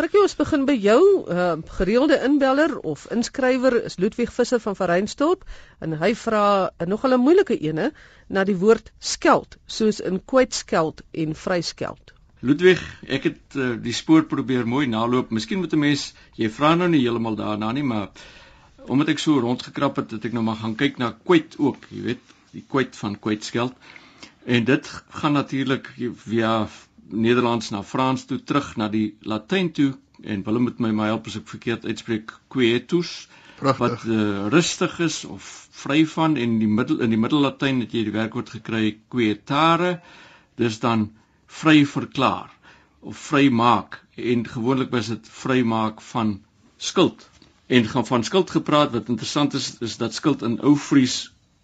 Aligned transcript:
Frikkie, 0.00 0.22
ons 0.24 0.32
begin 0.32 0.62
by 0.64 0.72
jou. 0.80 1.00
Uh, 1.28 1.58
gereelde 1.76 2.16
inbeller 2.24 2.72
of 2.88 3.02
inskrywer 3.12 3.74
is 3.84 3.98
Ludwig 4.00 4.30
Visser 4.32 4.62
van 4.64 4.76
Vereinstorp 4.78 5.42
en 5.84 5.98
hy 6.00 6.14
vra 6.16 6.70
'n 6.80 6.88
nogal 6.88 7.12
'n 7.18 7.20
moeilike 7.20 7.58
ene 7.68 7.90
na 8.28 8.44
die 8.48 8.56
woord 8.56 8.88
skeld, 8.96 9.58
soos 9.66 10.00
in 10.00 10.16
kwytskeld 10.24 11.02
en 11.12 11.36
vryskeld. 11.36 12.14
Ludwig, 12.40 12.80
ek 13.04 13.28
het 13.28 13.60
uh, 13.60 13.76
die 13.76 13.92
spoor 13.92 14.24
probeer 14.24 14.64
mooi 14.64 14.86
naloop. 14.86 15.30
Miskien 15.36 15.60
moet 15.60 15.76
'n 15.76 15.84
mens, 15.84 16.14
jy 16.32 16.48
vra 16.48 16.74
nou 16.74 16.88
nie 16.88 17.04
heeltemal 17.04 17.36
daarna 17.36 17.72
nie, 17.72 17.84
maar 17.84 18.08
omdat 18.88 19.08
ek 19.08 19.18
so 19.18 19.36
rondgekrap 19.36 19.96
het, 19.96 20.10
het 20.16 20.24
ek 20.24 20.32
nou 20.32 20.42
maar 20.42 20.62
gaan 20.64 20.76
kyk 20.76 20.96
na 20.96 21.12
kwyt 21.12 21.58
ook, 21.58 21.84
jy 21.90 22.02
weet, 22.02 22.24
die 22.56 22.64
kwyt 22.64 22.96
van 22.96 23.20
kwytskeld. 23.20 23.76
En 24.46 24.64
dit 24.64 24.92
gaan 25.10 25.32
natuurlik 25.36 25.92
via 26.24 26.68
Nederlands 27.12 27.70
na 27.70 27.82
Frans 27.82 28.24
toe 28.24 28.38
terug 28.42 28.76
na 28.76 28.88
die 28.88 29.16
Latyn 29.20 29.72
toe 29.72 29.92
en 30.22 30.42
hulle 30.44 30.62
moet 30.62 30.80
my 30.80 30.90
my 30.92 31.06
help 31.10 31.26
as 31.30 31.38
ek 31.40 31.48
verkeerd 31.48 31.86
uitspreek 31.88 32.32
quietus 32.52 33.12
Prachtig. 33.60 33.80
wat 33.80 34.04
uh, 34.08 34.48
rustig 34.52 34.98
is 35.04 35.24
of 35.24 35.48
vry 35.82 36.04
van 36.06 36.36
en 36.36 36.56
in 36.56 36.58
die 36.62 36.68
middel 36.68 37.00
in 37.04 37.12
die 37.12 37.20
middellatyn 37.20 37.82
het 37.84 37.96
jy 37.96 38.04
die 38.08 38.16
werkwoord 38.16 38.52
gekry 38.56 38.84
quietare 39.12 39.98
dis 40.60 40.78
dan 40.84 41.10
vry 41.60 41.82
verklaar 41.88 42.52
of 43.00 43.18
vry 43.30 43.48
maak 43.48 44.00
en 44.16 44.46
gewoonlik 44.46 44.92
was 44.92 45.10
dit 45.12 45.28
vry 45.42 45.60
maak 45.64 46.00
van 46.12 46.38
skuld 46.76 47.26
en 47.66 47.88
gaan 47.88 48.06
van 48.06 48.24
skuld 48.24 48.50
gepraat 48.50 48.92
wat 48.96 49.08
interessant 49.12 49.54
is 49.54 49.74
is 49.80 49.96
dat 50.00 50.14
skuld 50.14 50.42
in 50.46 50.60
ou 50.60 50.76
Fries 50.76 51.18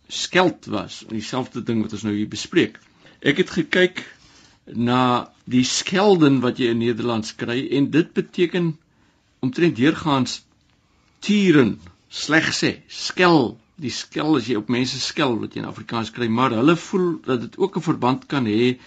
skeld 0.09 0.69
was 0.73 1.05
dieselfde 1.09 1.63
ding 1.63 1.83
wat 1.83 1.93
ons 1.93 2.05
nou 2.09 2.15
hier 2.17 2.31
bespreek 2.31 2.81
ek 3.21 3.43
het 3.45 3.51
gekyk 3.51 4.05
na 4.67 5.33
die 5.47 5.65
skelden 5.65 6.41
wat 6.43 6.59
jy 6.59 6.73
in 6.75 6.83
Nederlands 6.83 7.37
kry 7.39 7.61
en 7.79 7.91
dit 7.95 8.09
beteken 8.15 8.73
omtrent 9.45 9.77
deurgaans 9.79 10.41
tieren 11.23 11.77
sleg 12.11 12.51
sê 12.55 12.73
skel. 12.91 13.55
Die 13.79 13.93
skel 13.93 14.39
as 14.39 14.49
jy 14.51 14.57
op 14.59 14.73
mense 14.73 14.99
skel 15.03 15.37
wat 15.39 15.55
jy 15.55 15.63
in 15.63 15.69
Afrikaans 15.69 16.11
kry 16.17 16.29
maar 16.33 16.55
hulle 16.57 16.77
voel 16.89 17.11
dat 17.27 17.45
dit 17.45 17.59
ook 17.59 17.77
'n 17.77 17.89
verband 17.89 18.27
kan 18.27 18.47
hê 18.47 18.79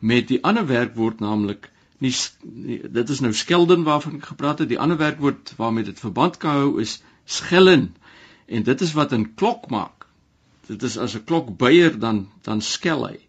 met 0.00 0.28
die 0.28 0.42
ander 0.42 0.66
werkwoord 0.66 1.20
naamlik 1.20 1.70
nie, 1.98 2.12
nie 2.42 2.80
dit 2.88 3.10
is 3.10 3.20
nou 3.20 3.32
skelden 3.32 3.84
waarvan 3.84 4.16
ek 4.18 4.26
gepraat 4.32 4.58
het 4.58 4.68
die 4.68 4.80
ander 4.80 4.98
werkwoord 5.00 5.54
waarmee 5.56 5.84
dit 5.84 6.00
verband 6.00 6.36
kan 6.36 6.60
hou 6.60 6.80
is 6.80 7.02
skellen 7.24 7.94
en 8.46 8.62
dit 8.62 8.80
is 8.80 8.92
wat 8.92 9.12
'n 9.12 9.34
klok 9.34 9.70
maak. 9.70 10.06
Dit 10.66 10.82
is 10.82 10.98
as 10.98 11.14
'n 11.14 11.24
klok 11.24 11.56
beier 11.56 11.98
dan 11.98 12.28
dan 12.42 12.60
skel 12.60 13.06
hy 13.06 13.25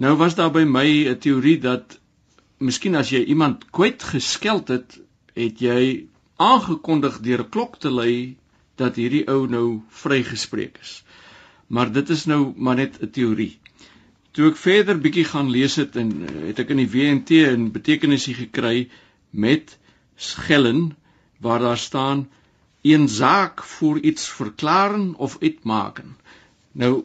Nou 0.00 0.16
was 0.16 0.34
daar 0.34 0.50
by 0.50 0.64
my 0.64 1.08
'n 1.08 1.18
teorie 1.18 1.58
dat 1.60 1.98
miskien 2.58 2.94
as 2.96 3.10
jy 3.12 3.20
iemand 3.24 3.66
kwyt 3.70 4.02
geskeld 4.02 4.68
het, 4.68 5.00
het 5.34 5.60
jy 5.60 6.06
aangekondig 6.36 7.20
deur 7.20 7.42
'n 7.44 7.48
klok 7.48 7.76
te 7.78 7.90
lui 7.90 8.36
dat 8.80 8.96
hierdie 8.96 9.26
ou 9.28 9.46
nou 9.46 9.82
vrygespreek 9.88 10.78
is. 10.80 11.04
Maar 11.66 11.92
dit 11.92 12.08
is 12.08 12.24
nou 12.24 12.52
maar 12.56 12.76
net 12.76 12.96
'n 13.02 13.10
teorie. 13.10 13.58
Toe 14.30 14.48
ek 14.50 14.56
verder 14.56 15.00
bietjie 15.00 15.24
gaan 15.24 15.50
lees 15.50 15.76
het 15.76 15.96
en 15.96 16.10
eh, 16.28 16.46
het 16.48 16.58
ek 16.58 16.70
in 16.70 16.80
die 16.80 16.90
WNT 16.96 17.30
'n 17.30 17.70
betekenisie 17.70 18.34
gekry 18.34 18.88
met 19.30 19.78
skellen 20.16 20.96
waar 21.38 21.60
daar 21.60 21.78
staan 21.78 22.28
een 22.82 23.08
saak 23.08 23.64
vir 23.64 24.00
iets 24.00 24.28
verklaar 24.28 24.96
of 25.16 25.36
uitmaak. 25.40 26.02
Nou 26.72 27.04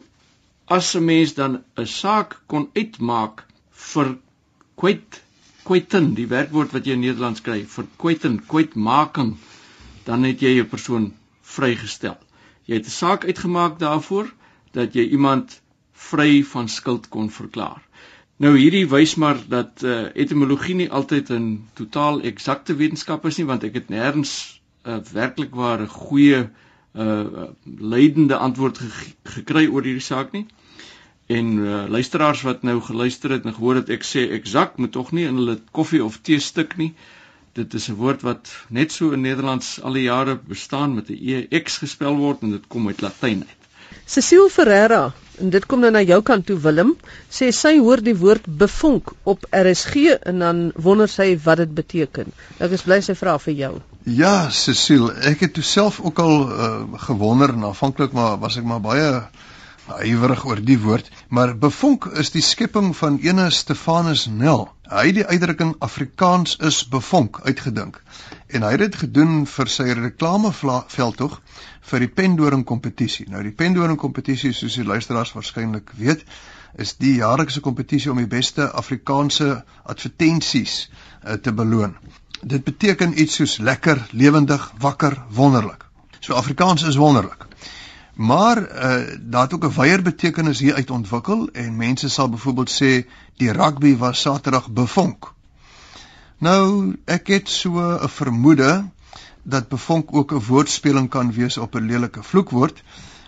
as 0.66 0.94
'n 0.94 1.04
mens 1.04 1.34
dan 1.34 1.64
'n 1.76 1.86
saak 1.86 2.40
kon 2.46 2.70
uitmaak 2.74 3.44
vir 3.92 4.18
kwyt 4.74 5.22
kwyten 5.66 6.14
die 6.14 6.26
werkwoord 6.26 6.72
wat 6.72 6.86
jy 6.86 6.92
in 6.92 7.00
Nederlands 7.00 7.42
kry 7.42 7.64
vir 7.74 7.86
kwyten 8.02 8.38
kwytmaking 8.52 9.36
dan 10.04 10.24
het 10.24 10.40
jy 10.40 10.60
'n 10.60 10.68
persoon 10.68 11.14
vrygestel. 11.42 12.18
Jy 12.66 12.74
het 12.74 12.86
'n 12.86 12.98
saak 13.02 13.24
uitgemaak 13.24 13.78
daarvoor 13.78 14.32
dat 14.72 14.94
jy 14.94 15.08
iemand 15.10 15.60
vry 15.92 16.44
van 16.44 16.68
skuld 16.68 17.08
kon 17.08 17.30
verklaar. 17.30 17.82
Nou 18.36 18.56
hierdie 18.58 18.88
wys 18.88 19.14
maar 19.14 19.38
dat 19.48 19.82
uh, 19.82 20.08
etimologie 20.14 20.74
nie 20.74 20.90
altyd 20.90 21.30
'n 21.30 21.68
totaal 21.74 22.20
eksakte 22.20 22.76
wetenskap 22.76 23.24
is 23.26 23.38
nie 23.38 23.46
want 23.46 23.64
ek 23.64 23.74
het 23.74 23.88
nêrens 23.88 24.60
'n 24.84 24.90
uh, 24.90 25.00
werklik 25.12 25.54
ware 25.54 25.86
goeie 25.86 26.48
uh 26.96 27.48
leidende 27.64 28.36
antwoord 28.36 28.78
ge 28.78 28.88
gekry 29.36 29.66
oor 29.66 29.84
hierdie 29.84 30.04
saak 30.04 30.32
nie. 30.32 30.46
En 31.26 31.58
uh 31.58 31.84
luisteraars 31.88 32.42
wat 32.42 32.62
nou 32.62 32.80
geluister 32.80 33.30
het 33.30 33.44
en 33.44 33.54
gehoor 33.54 33.82
het 33.82 33.92
ek 33.92 34.04
sê 34.04 34.30
eksak 34.38 34.76
moet 34.76 34.92
tog 34.92 35.12
nie 35.12 35.26
in 35.28 35.36
hulle 35.42 35.58
koffie 35.70 36.04
of 36.04 36.20
tee 36.22 36.40
stik 36.40 36.76
nie. 36.76 36.94
Dit 37.52 37.74
is 37.74 37.88
'n 37.88 38.00
woord 38.00 38.22
wat 38.22 38.52
net 38.68 38.92
so 38.92 39.10
in 39.10 39.20
Nederlands 39.20 39.80
al 39.82 39.92
die 39.92 40.08
jare 40.08 40.36
bestaan 40.36 40.94
met 40.94 41.10
'n 41.10 41.46
ex 41.50 41.78
gespel 41.78 42.16
word 42.16 42.42
en 42.42 42.50
dit 42.50 42.66
kom 42.68 42.88
uit 42.88 43.00
Latyn 43.00 43.44
uit. 43.48 43.62
Cecile 44.06 44.50
Ferreira, 44.50 45.12
en 45.40 45.50
dit 45.50 45.66
kom 45.68 45.82
nou 45.84 45.90
na 45.92 46.02
jou 46.06 46.20
kant 46.26 46.46
toe 46.46 46.56
Willem, 46.60 46.94
sê 47.30 47.50
sy 47.54 47.76
hoor 47.78 48.02
die 48.04 48.16
woord 48.16 48.46
bevonk 48.62 49.12
op 49.24 49.44
RSG 49.50 50.16
en 50.30 50.44
dan 50.44 50.62
wonder 50.76 51.10
sy 51.10 51.34
wat 51.44 51.62
dit 51.64 51.74
beteken. 51.76 52.32
Ek 52.58 52.76
is 52.76 52.86
bly 52.86 53.00
sy 53.04 53.16
vra 53.18 53.36
vir 53.42 53.58
jou. 53.60 53.74
Ja, 54.06 54.48
Cecile, 54.54 55.12
ek 55.26 55.42
het 55.46 55.58
self 55.66 55.98
ook 56.00 56.20
al 56.22 56.36
uh, 56.46 56.70
gewonder 57.08 57.50
en 57.54 57.68
aanvanklik 57.72 58.14
maar 58.14 58.38
was 58.38 58.58
ek 58.60 58.66
maar 58.68 58.82
baie 58.84 59.10
huiwerig 59.86 60.44
oor 60.46 60.60
die 60.62 60.78
woord, 60.82 61.10
maar 61.28 61.54
bevonk 61.58 62.06
is 62.18 62.32
die 62.34 62.42
skepping 62.42 62.90
van 62.96 63.18
ene 63.22 63.50
Stefanus 63.54 64.26
Nel. 64.26 64.66
Hy 64.90 65.04
het 65.08 65.18
die 65.18 65.26
uitdrukking 65.26 65.74
Afrikaans 65.82 66.56
is 66.68 66.82
bevonk 66.90 67.40
uitgedink 67.46 68.00
en 68.54 68.62
hy 68.62 68.72
het 68.74 68.84
dit 68.84 68.98
gedoen 69.02 69.46
vir 69.50 69.70
sy 69.70 69.86
reklameveldtog 69.98 71.40
vir 71.90 72.02
die 72.02 72.10
pendoring 72.10 72.64
kompetisie. 72.66 73.26
Nou 73.30 73.42
die 73.46 73.54
pendoring 73.54 73.98
kompetisie 73.98 74.52
soos 74.54 74.78
die 74.78 74.86
luisteraars 74.86 75.34
waarskynlik 75.34 75.90
weet, 75.98 76.22
is 76.78 76.94
die 77.00 77.16
jaarlikse 77.20 77.62
kompetisie 77.64 78.10
om 78.12 78.20
die 78.20 78.30
beste 78.30 78.68
Afrikaanse 78.70 79.62
advertensies 79.84 80.86
uh, 80.86 81.38
te 81.40 81.52
beloon. 81.52 81.96
Dit 82.42 82.66
beteken 82.66 83.16
iets 83.18 83.38
soos 83.40 83.58
lekker, 83.58 84.02
lewendig, 84.12 84.70
wakker, 84.82 85.16
wonderlik. 85.30 85.86
So 86.20 86.34
Afrikaans 86.34 86.82
is 86.82 86.98
wonderlik. 87.00 87.46
Maar 88.16 88.58
uh 88.58 89.16
daar 89.20 89.42
het 89.42 89.54
ook 89.54 89.64
'n 89.64 89.80
wyeer 89.80 90.02
betekenis 90.02 90.58
hier 90.58 90.74
uit 90.74 90.90
ontwikkel 90.90 91.48
en 91.52 91.76
mense 91.76 92.08
sal 92.08 92.28
byvoorbeeld 92.28 92.70
sê 92.70 93.08
die 93.36 93.52
rugby 93.52 93.96
was 93.96 94.20
Saterdag 94.20 94.70
bevonk. 94.70 95.32
Nou 96.38 96.96
ek 97.04 97.26
het 97.26 97.48
so 97.48 97.70
'n 97.80 98.08
vermoede 98.08 98.88
dat 99.42 99.68
bevonk 99.68 100.14
ook 100.14 100.32
'n 100.32 100.44
woordspeling 100.46 101.08
kan 101.08 101.32
wees 101.32 101.58
op 101.58 101.74
'n 101.74 101.86
lelike 101.86 102.22
vloekwoord, 102.22 102.82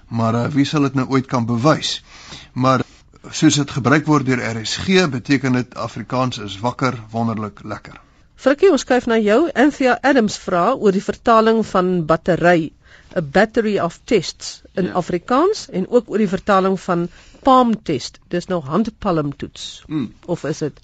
maar 0.08 0.34
uh, 0.34 0.46
wie 0.46 0.64
sal 0.64 0.82
dit 0.82 0.94
nou 0.94 1.08
ooit 1.08 1.26
kan 1.26 1.46
bewys? 1.46 2.04
Maar 2.52 2.82
soos 3.30 3.54
dit 3.54 3.70
gebruik 3.70 4.06
word 4.06 4.26
deur 4.26 4.60
RSG 4.60 5.08
beteken 5.10 5.52
dit 5.52 5.74
Afrikaans 5.74 6.38
is 6.38 6.58
wakker, 6.58 7.02
wonderlik, 7.10 7.60
lekker. 7.64 8.00
Frikkie, 8.34 8.70
ons 8.70 8.84
kyk 8.84 9.06
na 9.06 9.16
jou. 9.18 9.50
Anthea 9.54 9.98
Adams 10.00 10.38
vra 10.38 10.72
oor 10.72 10.92
die 10.92 11.02
vertaling 11.02 11.66
van 11.66 12.06
battery, 12.06 12.72
a 13.18 13.22
battery 13.22 13.78
of 13.78 14.00
tests 14.04 14.62
in 14.74 14.90
ja. 14.90 14.92
Afrikaans 15.00 15.66
en 15.68 15.88
ook 15.88 16.10
oor 16.10 16.22
die 16.22 16.30
vertaling 16.30 16.76
van 16.80 17.08
palm 17.42 17.74
test. 17.82 18.20
Dis 18.34 18.46
nou 18.50 18.60
handpalmtoets. 18.64 19.64
Hmm. 19.86 20.12
Of 20.26 20.44
is 20.44 20.62
dit? 20.66 20.80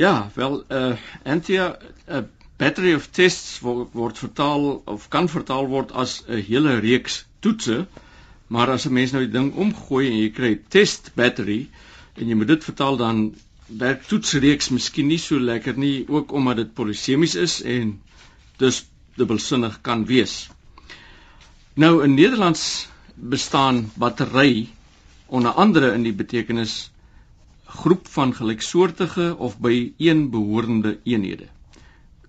Ja, 0.00 0.30
wel 0.34 0.62
eh 0.68 0.84
uh, 0.90 0.96
Anthea 1.24 1.76
a 2.08 2.22
battery 2.56 2.94
of 2.94 3.08
tests 3.16 3.58
word, 3.64 3.88
word 3.92 4.18
vertaal 4.18 4.82
of 4.84 5.08
kan 5.08 5.28
vertaal 5.28 5.66
word 5.66 5.92
as 5.92 6.22
'n 6.28 6.44
hele 6.48 6.78
reeks 6.78 7.24
toetse. 7.40 7.86
Maar 8.46 8.70
as 8.70 8.86
'n 8.86 8.92
mens 8.92 9.12
nou 9.12 9.24
die 9.24 9.32
ding 9.32 9.54
omgooi 9.54 10.06
en 10.10 10.18
jy 10.18 10.30
kry 10.30 10.60
test 10.68 11.10
battery 11.14 11.68
en 12.14 12.28
jy 12.28 12.34
moet 12.34 12.48
dit 12.48 12.64
vertaal 12.64 12.96
dan 12.96 13.34
werk 13.66 14.02
toetsreeks 14.06 14.70
miskien 14.74 15.06
nie 15.06 15.18
so 15.18 15.38
lekker 15.38 15.78
nie 15.78 16.04
ook 16.08 16.32
omdat 16.32 16.56
dit 16.56 16.74
polisemies 16.74 17.34
is 17.34 17.62
en 17.62 18.00
dus 18.56 18.86
dubbelsinnig 19.16 19.80
kan 19.80 20.06
wees. 20.06 20.50
Nou 21.80 22.02
in 22.04 22.14
Nederlands 22.14 22.88
bestaan 23.14 23.90
battery 23.96 24.68
onder 25.26 25.50
andere 25.52 25.92
in 25.92 26.02
die 26.02 26.12
betekenis 26.12 26.90
groep 27.64 28.08
van 28.16 28.34
gelyksoortige 28.34 29.36
of 29.38 29.54
by 29.58 29.92
een 29.96 30.26
behorende 30.30 30.98
eenhede. 31.04 31.46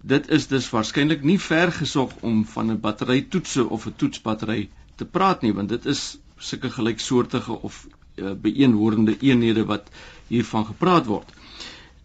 Dit 0.01 0.29
is 0.37 0.47
dus 0.47 0.69
waarskynlik 0.69 1.23
nie 1.23 1.39
ver 1.39 1.71
gesog 1.71 2.13
om 2.21 2.45
van 2.53 2.71
'n 2.71 2.79
battery 2.79 3.25
toetse 3.29 3.67
of 3.69 3.85
'n 3.85 3.93
toetsbattery 3.95 4.69
te 4.95 5.05
praat 5.05 5.41
nie 5.41 5.53
want 5.53 5.69
dit 5.69 5.85
is 5.85 6.17
sulke 6.37 6.69
gelyksoortige 6.69 7.51
of 7.51 7.87
uh, 8.15 8.31
byeenhorende 8.31 9.17
eenhede 9.19 9.65
wat 9.65 9.89
hiervan 10.27 10.65
gepraat 10.65 11.05
word. 11.05 11.29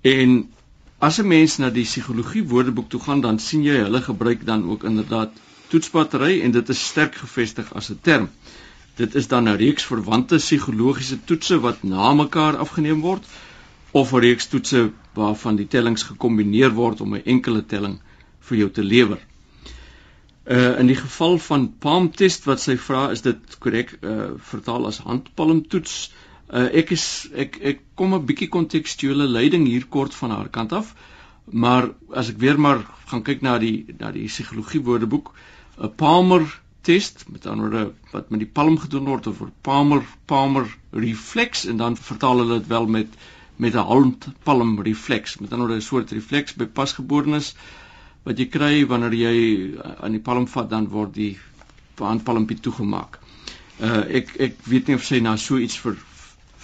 En 0.00 0.50
as 0.98 1.18
'n 1.22 1.28
mens 1.28 1.56
na 1.56 1.70
die 1.70 1.84
psigologie 1.84 2.44
woordeboek 2.48 2.88
toe 2.88 3.00
gaan, 3.00 3.20
dan 3.20 3.38
sien 3.38 3.62
jy 3.62 3.76
hulle 3.86 4.02
gebruik 4.02 4.46
dan 4.46 4.70
ook 4.70 4.84
inderdaad 4.84 5.30
toetsbattery 5.68 6.40
en 6.42 6.50
dit 6.50 6.68
is 6.68 6.86
sterk 6.88 7.14
gevestig 7.14 7.74
as 7.74 7.90
'n 7.90 7.98
term. 8.02 8.28
Dit 8.96 9.14
is 9.14 9.28
dan 9.28 9.48
'n 9.48 9.56
reeks 9.56 9.84
verwante 9.84 10.36
psigologiese 10.36 11.24
toetse 11.24 11.60
wat 11.60 11.82
na 11.82 12.12
mekaar 12.14 12.56
afgeneem 12.56 13.00
word 13.00 13.24
of 13.90 14.12
'n 14.12 14.20
reeks 14.20 14.46
toetse 14.46 14.90
waarvan 15.14 15.56
die 15.56 15.66
tellings 15.66 16.02
gekombineer 16.02 16.72
word 16.72 17.00
om 17.00 17.14
'n 17.14 17.24
enkele 17.24 17.66
telling 17.66 17.98
vir 18.40 18.58
jou 18.58 18.70
te 18.70 18.84
lewer. 18.84 19.18
Uh 20.46 20.78
in 20.78 20.86
die 20.86 20.96
geval 20.96 21.38
van 21.38 21.74
palm 21.78 22.10
test 22.10 22.44
wat 22.44 22.60
sy 22.60 22.76
vra 22.76 23.10
is 23.10 23.22
dit 23.22 23.58
korrek 23.58 23.98
uh 24.02 24.30
vertaal 24.38 24.86
as 24.86 24.98
handpalm 24.98 25.66
toets. 25.68 26.12
Uh 26.52 26.68
ek 26.82 26.90
is 26.90 27.28
ek 27.34 27.58
ek 27.62 27.80
kom 27.94 28.14
'n 28.14 28.26
bietjie 28.26 28.48
kontekstuele 28.48 29.26
leiding 29.26 29.66
hier 29.66 29.86
kort 29.86 30.14
van 30.14 30.30
haar 30.30 30.48
kant 30.48 30.72
af. 30.72 30.94
Maar 31.50 31.90
as 32.10 32.28
ek 32.28 32.38
weer 32.38 32.60
maar 32.60 32.86
gaan 33.06 33.22
kyk 33.22 33.42
na 33.42 33.58
die 33.58 33.86
na 33.98 34.10
die 34.10 34.26
psigologie 34.26 34.82
woordeboek, 34.82 35.34
'n 35.78 35.94
palmer 35.94 36.44
test 36.86 37.24
met 37.28 37.46
ander 37.46 37.70
woorde 37.70 37.92
wat 38.12 38.30
met 38.30 38.40
die 38.44 38.52
palm 38.58 38.78
gedoen 38.78 39.08
word 39.10 39.26
of 39.26 39.42
palmer 39.68 40.04
palmer 40.24 40.68
reflex 40.90 41.66
en 41.66 41.76
dan 41.76 41.96
vertaal 41.96 42.38
hulle 42.42 42.58
dit 42.60 42.68
wel 42.74 42.86
met 42.86 43.18
met 43.56 43.74
'n 43.74 43.88
handpalm 43.90 44.80
reflex 44.82 45.38
met 45.38 45.52
ander 45.52 45.66
woorde 45.66 45.82
'n 45.82 45.88
soort 45.88 46.10
reflex 46.10 46.54
by 46.54 46.66
pasgeborenes 46.66 47.54
wat 48.24 48.38
jy 48.38 48.46
kry 48.46 48.86
wanneer 48.86 49.14
jy 49.14 49.36
uh, 49.36 49.92
aan 50.02 50.16
die 50.16 50.24
palm 50.28 50.48
vat 50.50 50.70
dan 50.70 50.88
word 50.88 51.14
die 51.14 51.38
handpalmpie 51.98 52.58
toegemaak. 52.60 53.20
Uh 53.80 54.02
ek 54.20 54.34
ek 54.48 54.56
weet 54.72 54.88
nie 54.88 54.96
of 54.96 55.04
sy 55.04 55.20
na 55.20 55.36
so 55.36 55.58
iets 55.58 55.78
ver, 55.78 55.96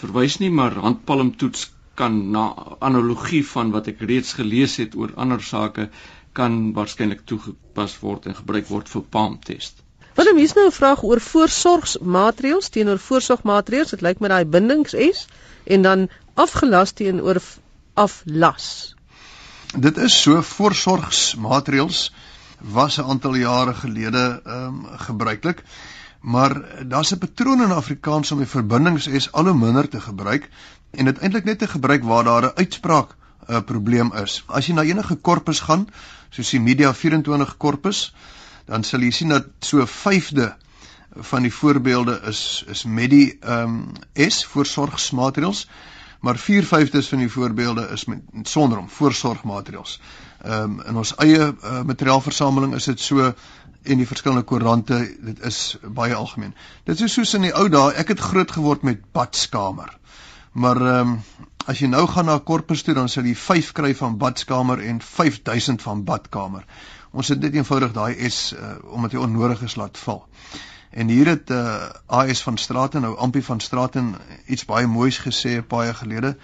verwys 0.00 0.38
nie 0.40 0.50
maar 0.50 0.74
handpalmtoets 0.74 1.70
kan 1.94 2.30
na 2.34 2.44
analogie 2.80 3.44
van 3.46 3.70
wat 3.70 3.88
ek 3.92 4.00
reeds 4.00 4.32
gelees 4.32 4.76
het 4.80 4.96
oor 4.96 5.12
ander 5.16 5.42
sake 5.42 5.88
kan 6.32 6.72
waarskynlik 6.72 7.24
toegepas 7.24 7.98
word 8.00 8.26
en 8.26 8.34
gebruik 8.34 8.66
word 8.68 8.88
vir 8.88 9.02
palm 9.02 9.38
test. 9.40 9.82
Willem, 10.14 10.36
hier's 10.36 10.54
nou 10.54 10.66
'n 10.66 10.78
vraag 10.78 11.02
oor 11.02 11.20
voorsorgsmaatreëls 11.20 12.68
teenoor 12.68 12.98
voorsorgmaatreëls. 12.98 13.90
Dit 13.90 14.00
lyk 14.00 14.20
met 14.20 14.30
daai 14.30 14.44
bindings 14.44 14.94
S 14.96 15.26
en 15.64 15.82
dan 15.82 16.08
afgelas 16.34 16.92
teenoor 16.92 17.40
aflas. 17.94 18.94
Dit 19.76 19.96
is 19.96 20.20
so 20.22 20.42
voorsorgsmaatreëls 20.42 22.12
was 22.60 22.98
'n 22.98 23.08
aantal 23.08 23.34
jare 23.34 23.74
gelede 23.74 24.40
ehm 24.44 24.66
um, 24.66 24.86
gebruiklik. 24.98 25.64
Maar 26.20 26.86
daar's 26.86 27.12
'n 27.12 27.18
patroon 27.18 27.62
in 27.62 27.72
Afrikaans 27.72 28.32
om 28.32 28.38
die 28.38 28.46
verbindings 28.46 29.08
S 29.24 29.32
al 29.32 29.44
hoe 29.44 29.54
minder 29.54 29.88
te 29.88 30.00
gebruik 30.00 30.48
en 30.90 31.04
dit 31.04 31.18
eintlik 31.18 31.44
net 31.44 31.58
te 31.58 31.66
gebruik 31.66 32.04
waar 32.04 32.24
daar 32.24 32.42
'n 32.42 32.56
uitspraak 32.56 33.16
'n 33.48 33.52
uh, 33.52 33.60
probleem 33.60 34.12
is. 34.12 34.44
As 34.46 34.66
jy 34.66 34.74
na 34.74 34.82
enige 34.82 35.14
korpus 35.14 35.60
gaan, 35.60 35.88
soos 36.32 36.50
die 36.50 36.60
Media 36.60 36.92
24 36.96 37.56
korpus, 37.60 38.10
dan 38.66 38.84
sal 38.88 39.04
jy 39.04 39.12
sien 39.12 39.32
dat 39.34 39.48
so 39.60 39.82
'n 39.84 39.86
vyfde 39.86 40.52
van 41.32 41.42
die 41.42 41.52
voorbeelde 41.52 42.20
is 42.28 42.64
is 42.68 42.84
met 42.84 43.10
die 43.10 43.38
ehm 43.40 43.80
um, 43.82 44.28
S 44.28 44.44
voorsorgsmaatreëls 44.44 45.66
maar 46.22 46.38
4/5 46.38 47.08
van 47.08 47.18
die 47.18 47.30
voorbeelde 47.30 47.88
is 47.88 48.04
met, 48.04 48.20
sonder 48.42 48.78
om 48.78 48.88
voorsorgmaatreëls. 48.88 50.00
Ehm 50.42 50.62
um, 50.62 50.80
in 50.86 50.96
ons 50.96 51.14
eie 51.14 51.40
uh, 51.40 51.82
materiaalversameling 51.82 52.74
is 52.74 52.84
dit 52.84 53.00
so 53.00 53.32
en 53.82 53.98
die 53.98 54.06
verskillende 54.06 54.44
koerante 54.46 54.98
dit 55.20 55.40
is 55.40 55.78
baie 55.82 56.14
algemeen. 56.14 56.54
Dit 56.84 57.00
is 57.00 57.12
soos 57.12 57.34
in 57.34 57.48
die 57.48 57.54
ou 57.54 57.66
dae, 57.68 57.90
ek 57.98 58.14
het 58.14 58.22
groot 58.22 58.50
geword 58.50 58.82
met 58.82 59.02
badskamer. 59.12 59.98
Maar 60.52 60.80
ehm 60.86 61.08
um, 61.08 61.20
as 61.66 61.78
jy 61.78 61.88
nou 61.90 62.06
gaan 62.10 62.26
na 62.26 62.34
'n 62.36 62.44
korpus 62.44 62.82
toe 62.82 62.94
dan 62.94 63.08
sal 63.08 63.24
jy 63.24 63.34
5 63.34 63.72
kry 63.72 63.94
van 63.94 64.18
badskamer 64.18 64.80
en 64.80 65.00
5000 65.00 65.82
van 65.82 66.04
badkamer. 66.04 66.64
Ons 67.12 67.28
het 67.28 67.40
net 67.40 67.54
eenvoudig 67.54 67.92
daai 67.92 68.30
S 68.30 68.52
uh, 68.52 68.76
omdat 68.92 69.12
hy 69.12 69.18
onnodig 69.18 69.62
is 69.62 69.76
laat 69.76 69.98
val. 69.98 70.26
En 70.90 71.08
hier 71.08 71.26
het 71.26 71.50
uh, 71.50 71.88
AS 72.06 72.42
van 72.42 72.58
Straten 72.58 73.02
nou 73.02 73.16
Ampie 73.16 73.44
van 73.44 73.60
Straten 73.60 74.14
iets 74.46 74.64
baie 74.64 74.86
moois 74.86 75.18
gesê 75.18 75.56
'n 75.58 75.66
paar 75.66 75.84
jaar 75.84 76.00
gelede. 76.02 76.36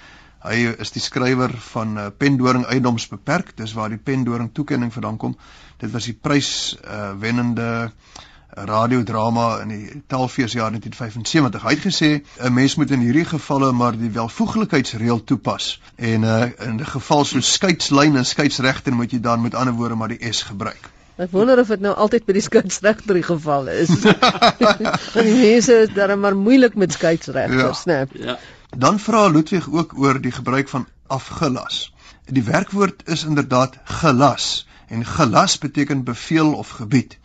Hy 0.43 0.75
is 0.79 0.91
die 0.91 1.03
skrywer 1.03 1.51
van 1.73 1.99
uh, 1.99 2.07
Pendoring 2.17 2.65
Eiendoms 2.67 3.09
Beperk, 3.09 3.57
dis 3.57 3.73
waar 3.73 3.89
die 3.89 3.99
Pendoring 3.99 4.53
toekenning 4.53 4.93
vandaan 4.93 5.17
kom. 5.17 5.37
Dit 5.79 5.91
was 5.91 6.05
die 6.05 6.15
prys 6.15 6.79
uh, 6.85 7.13
wennende 7.19 7.91
uh, 7.91 8.25
radiodrama 8.51 9.61
in 9.61 9.69
die 9.69 10.03
Telfeesjaar 10.07 10.71
1975. 10.73 11.63
Hy 11.63 11.75
het 11.75 11.85
gesê 11.85 12.11
'n 12.45 12.53
mens 12.53 12.75
moet 12.75 12.91
in 12.91 13.01
hierdie 13.01 13.25
gevalle 13.25 13.73
maar 13.73 13.99
die 13.99 14.11
welvoeglikheidsreël 14.11 15.25
toepas 15.25 15.81
en 15.97 16.23
uh, 16.23 16.43
in 16.67 16.81
'n 16.81 16.87
geval 16.87 17.25
so 17.25 17.41
skeidslyn 17.41 18.17
en 18.17 18.25
skeidsregter 18.25 18.93
moet 18.93 19.11
jy 19.11 19.21
dan 19.21 19.43
met 19.43 19.55
ander 19.55 19.75
woorde 19.75 19.95
maar 19.95 20.09
die 20.09 20.33
S 20.33 20.43
gebruik. 20.43 20.91
Ek 21.17 21.31
wonder 21.31 21.59
of 21.59 21.67
dit 21.67 21.81
nou 21.81 21.95
altyd 21.95 22.25
by 22.25 22.33
die 22.33 22.45
skeidsregter 22.47 23.15
die 23.15 23.27
geval 23.27 23.67
is. 23.69 23.91
Want 25.15 25.27
die 25.27 25.35
mense 25.35 25.81
is 25.83 25.95
dan 25.95 26.21
maar 26.21 26.37
moeilik 26.37 26.75
met 26.75 26.93
skeidsregters, 26.93 27.83
ja. 27.85 27.93
né? 27.93 28.07
Ja. 28.13 28.39
Dan 28.77 28.99
vra 28.99 29.27
Ludwig 29.29 29.69
ook 29.73 29.99
oor 29.99 30.21
die 30.21 30.33
gebruik 30.33 30.69
van 30.69 30.87
afgelas. 31.07 31.93
Die 32.25 32.43
werkwoord 32.43 33.03
is 33.09 33.25
inderdaad 33.25 33.79
gelas 33.85 34.67
en 34.89 35.05
gelas 35.05 35.59
beteken 35.59 36.05
beveel 36.05 36.53
of 36.53 36.69
gebied. 36.69 37.19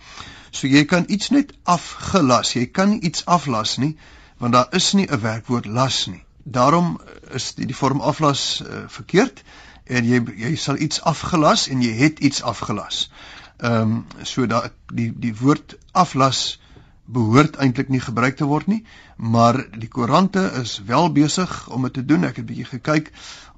So 0.53 0.69
jy 0.69 0.83
kan 0.85 1.05
iets 1.07 1.31
net 1.33 1.53
afgelas. 1.63 2.53
Jy 2.53 2.67
kan 2.71 2.93
nie 2.93 3.01
iets 3.09 3.25
aflas 3.25 3.77
nie 3.81 3.95
want 4.43 4.53
daar 4.53 4.73
is 4.75 4.91
nie 4.93 5.07
'n 5.07 5.19
werkwoord 5.19 5.65
las 5.65 6.05
nie. 6.05 6.23
Daarom 6.43 6.99
is 7.31 7.53
die, 7.55 7.65
die 7.65 7.75
vorm 7.75 8.01
aflas 8.01 8.61
uh, 8.61 8.83
verkeerd 8.87 9.43
en 9.83 10.05
jy 10.05 10.19
jy 10.37 10.55
sal 10.55 10.77
iets 10.77 11.01
afgelas 11.01 11.67
en 11.67 11.81
jy 11.81 11.93
het 12.01 12.19
iets 12.19 12.43
afgelas. 12.43 13.09
Ehm 13.57 13.81
um, 13.81 14.05
so 14.23 14.45
dat 14.45 14.73
die 14.93 15.13
die 15.15 15.35
woord 15.39 15.77
aflas 15.91 16.59
behoort 17.05 17.55
eintlik 17.55 17.89
nie 17.89 17.99
gebruik 17.99 18.35
te 18.35 18.45
word 18.45 18.67
nie, 18.67 18.83
maar 19.17 19.59
die 19.79 19.87
koerante 19.87 20.43
is 20.61 20.81
wel 20.85 21.11
besig 21.11 21.69
om 21.69 21.83
dit 21.83 21.93
te 21.93 22.05
doen. 22.05 22.23
Ek 22.23 22.35
het 22.35 22.45
bietjie 22.45 22.65
gekyk 22.65 23.11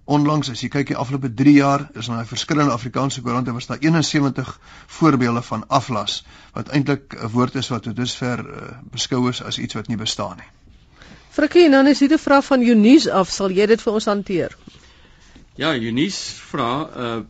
onlangs 0.05 0.49
as 0.53 0.61
jy 0.61 0.69
kyk 0.69 0.91
die 0.91 0.97
afgelope 1.01 1.31
3 1.33 1.53
jaar 1.57 1.87
is 1.97 2.09
daar 2.11 2.27
verskillende 2.29 2.73
Afrikaanse 2.73 3.21
koerante 3.25 3.53
was 3.53 3.67
daar 3.67 3.81
71 3.81 4.59
voorbeelde 4.97 5.41
van 5.41 5.63
aflas 5.67 6.23
wat 6.53 6.69
eintlik 6.69 7.15
'n 7.17 7.31
woord 7.33 7.55
is 7.55 7.69
wat 7.73 7.83
tot 7.83 7.95
dusver 7.95 8.39
uh, 8.39 8.77
beskou 8.91 9.29
is 9.29 9.41
as 9.41 9.57
iets 9.57 9.73
wat 9.73 9.87
nie 9.87 9.97
bestaan 9.97 10.37
nie. 10.37 10.49
Frikkie, 11.29 11.69
dan 11.69 11.87
is 11.87 11.99
hier 11.99 12.13
'n 12.13 12.19
vraag 12.19 12.45
van 12.45 12.61
Eunice 12.61 13.13
af, 13.13 13.29
sal 13.29 13.49
jy 13.49 13.65
dit 13.65 13.81
vir 13.81 13.93
ons 13.93 14.05
hanteer? 14.05 14.57
Ja, 15.55 15.73
Eunice 15.73 16.35
vra 16.51 16.89
uh 16.95 17.21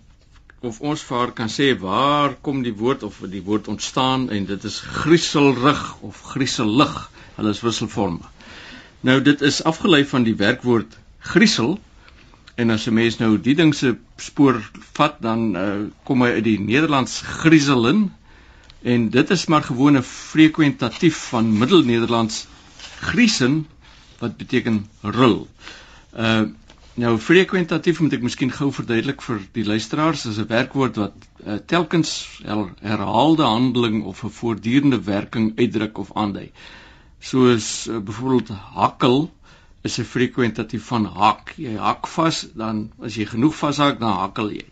of 0.66 0.80
ons 0.82 1.02
vir 1.04 1.18
haar 1.18 1.32
kan 1.32 1.50
sê 1.50 1.78
waar 1.80 2.34
kom 2.42 2.64
die 2.64 2.74
woord 2.74 3.04
of 3.04 3.20
die 3.30 3.42
woord 3.42 3.68
ontstaan 3.68 4.30
en 4.30 4.46
dit 4.46 4.64
is 4.64 4.80
grieselrig 4.80 6.02
of 6.02 6.22
grieselig. 6.22 7.12
Hulle 7.36 7.50
is 7.50 7.62
wisselvorme. 7.62 8.26
Nou 9.02 9.22
dit 9.22 9.42
is 9.42 9.64
afgelei 9.64 10.06
van 10.06 10.24
die 10.24 10.36
werkwoord 10.36 10.98
griesel 11.20 11.80
En 12.56 12.70
as 12.70 12.88
'n 12.88 12.94
mens 12.94 13.18
nou 13.18 13.38
die 13.42 13.56
ding 13.56 13.76
se 13.76 13.98
spoor 14.16 14.62
vat, 14.94 15.22
dan 15.22 15.56
uh, 15.56 15.64
kom 16.04 16.22
hy 16.22 16.30
uit 16.38 16.44
die 16.44 16.60
Nederlands 16.60 17.22
grieselen 17.22 18.14
en 18.82 19.10
dit 19.10 19.30
is 19.30 19.46
maar 19.46 19.64
gewone 19.64 20.04
frekwentatief 20.04 21.18
van 21.34 21.58
Middelnederlands 21.58 22.46
griesen 23.00 23.68
wat 24.20 24.38
beteken 24.38 24.86
rul. 25.02 25.48
Uh 26.14 26.46
nou 26.96 27.18
frekwentatief 27.20 28.00
moet 28.00 28.14
ek 28.16 28.22
miskien 28.24 28.52
gou 28.56 28.70
verduidelik 28.72 29.20
vir 29.22 29.42
die 29.52 29.66
luisteraars, 29.68 30.26
is 30.26 30.38
'n 30.40 30.48
werkwoord 30.48 30.96
wat 30.96 31.16
uh, 31.44 31.58
telkens 31.68 32.40
her, 32.46 32.72
herhaalde 32.80 33.44
handeling 33.44 34.04
of 34.04 34.24
'n 34.24 34.32
voortdurende 34.32 35.02
werking 35.04 35.60
uitdruk 35.60 35.98
of 35.98 36.14
aandui. 36.16 36.52
Soos 37.20 37.88
uh, 37.88 37.98
byvoorbeeld 38.00 38.50
hakkel 38.80 39.35
is 39.86 40.00
'n 40.00 40.08
frekwentatief 40.10 40.84
van 40.92 41.06
hak. 41.06 41.54
Jy 41.58 41.76
hak 41.78 42.08
vas, 42.08 42.48
dan 42.54 42.92
as 43.02 43.16
jy 43.16 43.26
genoeg 43.26 43.56
vashak, 43.56 44.00
dan 44.00 44.18
hakkel 44.18 44.52
jy. 44.58 44.66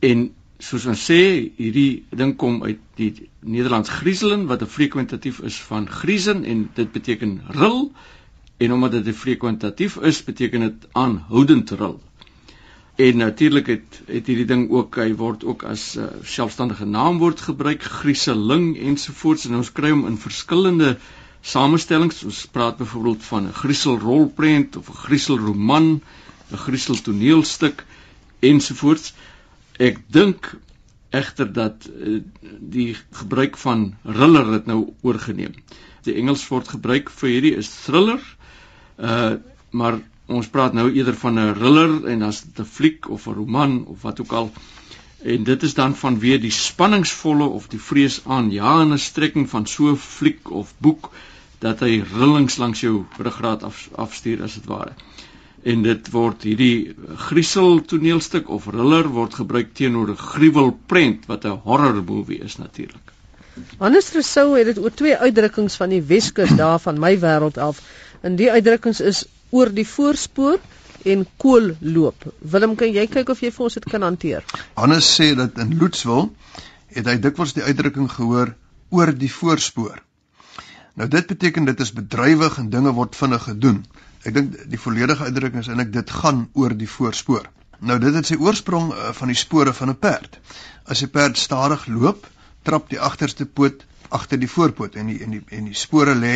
En 0.00 0.30
soos 0.58 0.86
ons 0.86 1.04
sê, 1.10 1.20
hierdie 1.58 2.04
ding 2.10 2.36
kom 2.38 2.62
uit 2.62 2.78
die 2.96 3.28
Nederlands 3.40 3.90
grieselen 3.90 4.46
wat 4.46 4.62
'n 4.62 4.70
frekwentatief 4.76 5.40
is 5.50 5.56
van 5.70 5.88
griesen 5.88 6.44
en 6.44 6.70
dit 6.74 6.92
beteken 6.92 7.40
ril 7.48 7.92
en 8.56 8.72
omdat 8.72 8.92
dit 8.92 9.06
'n 9.06 9.20
frekwentatief 9.24 9.96
is, 9.96 10.24
beteken 10.24 10.60
dit 10.60 10.86
aanhoudend 10.92 11.70
ril. 11.70 12.00
En 12.96 13.16
natuurlik 13.16 13.66
het 13.66 14.02
het 14.06 14.26
hierdie 14.26 14.46
ding 14.46 14.70
ook 14.70 14.96
hy 14.96 15.14
word 15.18 15.44
ook 15.44 15.62
as 15.62 15.96
'n 15.96 16.00
uh, 16.00 16.06
selfstandige 16.22 16.86
naamwoord 16.86 17.40
gebruik, 17.40 17.82
grieseling 17.82 18.78
ensovoorts 18.78 19.44
en 19.44 19.54
ons 19.54 19.72
kry 19.72 19.90
hom 19.90 20.06
in 20.06 20.18
verskillende 20.18 20.98
samestellings. 21.44 22.22
Ons 22.24 22.46
praat 22.50 22.76
byvoorbeeld 22.80 23.24
van 23.24 23.46
'n 23.46 23.52
griesel 23.52 23.98
rolprent 23.98 24.76
of 24.76 24.88
'n 24.88 25.02
griesel 25.06 25.38
roman, 25.38 26.00
'n 26.50 26.56
griesel 26.66 27.00
toneelstuk 27.02 27.84
ensovoorts. 28.40 29.12
Ek 29.78 29.98
dink 30.06 30.56
egter 31.10 31.52
dat 31.52 31.88
uh, 31.88 32.20
die 32.60 32.96
gebruik 33.10 33.56
van 33.56 33.94
thriller 34.02 34.50
dit 34.50 34.66
nou 34.66 34.92
oorgeneem. 35.02 35.54
Die 36.02 36.14
Engels 36.14 36.48
word 36.48 36.68
gebruik 36.68 37.10
vir 37.10 37.28
hierdie 37.28 37.56
is 37.56 37.70
thriller. 37.84 38.22
Uh 38.96 39.34
maar 39.74 39.96
ons 40.30 40.46
praat 40.46 40.72
nou 40.72 40.86
eerder 40.92 41.16
van 41.18 41.38
'n 41.38 41.54
thriller 41.54 42.06
en 42.06 42.22
as 42.22 42.42
dit 42.42 42.60
'n 42.60 42.64
fliek 42.64 43.08
of 43.10 43.26
'n 43.26 43.34
roman 43.34 43.86
of 43.86 44.02
wat 44.02 44.20
ook 44.20 44.32
al 44.32 44.52
en 45.24 45.44
dit 45.44 45.62
is 45.62 45.74
dan 45.74 45.96
vanweë 45.96 46.38
die 46.40 46.52
spanningsvolle 46.52 47.44
of 47.44 47.68
die 47.72 47.80
vreesaanjaende 47.80 48.98
strekking 49.00 49.48
van 49.50 49.66
so 49.66 49.90
'n 49.90 49.96
fliek 49.96 50.50
of 50.50 50.74
boek 50.78 51.10
dat 51.64 51.80
hy 51.80 52.02
rillings 52.12 52.58
langs 52.60 52.84
jou 52.84 53.04
ruggraat 53.18 53.64
af, 53.64 53.88
afstuur 54.06 54.42
as 54.44 54.58
dit 54.60 54.68
ware. 54.70 54.92
en 55.64 55.84
dit 55.84 56.08
word 56.12 56.44
hierdie 56.44 56.92
griesel 57.26 57.78
toneelstuk 57.88 58.50
of 58.52 58.66
thriller 58.68 59.08
word 59.14 59.36
gebruik 59.40 59.72
teenoor 59.78 60.10
'n 60.12 60.20
gruwelprent 60.20 61.24
wat 61.30 61.44
'n 61.44 61.60
horror 61.64 62.02
movie 62.04 62.40
is 62.44 62.56
natuurlik. 62.56 63.12
Hannes 63.78 64.12
Rousseau 64.12 64.58
het 64.58 64.66
dit 64.66 64.78
oor 64.78 64.90
twee 64.90 65.16
uitdrukkings 65.16 65.76
van 65.80 65.88
die 65.88 66.02
Weskus 66.02 66.52
daar 66.62 66.78
van 66.78 67.00
my 67.00 67.14
wêreld 67.18 67.58
af. 67.58 67.80
En 68.20 68.36
die 68.36 68.50
uitdrukkings 68.50 69.00
is 69.00 69.24
oor 69.50 69.72
die 69.72 69.86
voorspoor 69.86 70.58
en 71.04 71.26
koolloop. 71.36 72.32
Willem, 72.38 72.74
kan 72.74 72.92
jy 72.92 73.06
kyk 73.06 73.28
of 73.28 73.40
jy 73.40 73.50
vir 73.52 73.64
ons 73.64 73.74
dit 73.74 73.84
kan 73.84 74.02
hanteer? 74.02 74.44
Hannes 74.74 75.08
sê 75.20 75.34
dat 75.34 75.58
in 75.58 75.78
Loetswil 75.78 76.32
het 76.88 77.06
hy 77.06 77.16
dikwels 77.16 77.52
die 77.52 77.62
uitdrukking 77.64 78.10
gehoor 78.10 78.54
oor 78.90 79.12
die 79.16 79.32
voorspoor. 79.32 80.03
Nou 80.94 81.08
dit 81.10 81.26
beteken 81.26 81.64
dit 81.64 81.80
is 81.80 81.92
bedrywig 81.92 82.58
en 82.58 82.70
dinge 82.70 82.92
word 82.94 83.16
vinnig 83.18 83.42
gedoen. 83.42 83.80
Ek 84.22 84.34
dink 84.34 84.54
die 84.70 84.78
volledige 84.78 85.26
uitdrukking 85.26 85.64
is 85.64 85.70
eintlik 85.72 85.92
dit 85.92 86.10
gaan 86.10 86.46
oor 86.54 86.74
die 86.78 86.90
voorspoor. 86.90 87.48
Nou 87.84 87.98
dit 87.98 88.14
het 88.14 88.28
sy 88.28 88.38
oorsprong 88.38 88.92
uh, 88.92 89.10
van 89.18 89.32
die 89.32 89.38
spore 89.38 89.74
van 89.74 89.90
'n 89.90 89.98
perd. 89.98 90.38
As 90.86 91.02
'n 91.02 91.10
perd 91.10 91.38
stadig 91.38 91.86
loop, 91.86 92.28
trap 92.62 92.88
die 92.88 93.00
agterste 93.00 93.46
poot 93.46 93.84
agter 94.08 94.38
die 94.38 94.48
voorpoot 94.48 94.94
en 94.94 95.10
die 95.10 95.18
en 95.24 95.30
die 95.34 95.42
en 95.50 95.64
die 95.64 95.74
spore 95.74 96.14
lê 96.14 96.34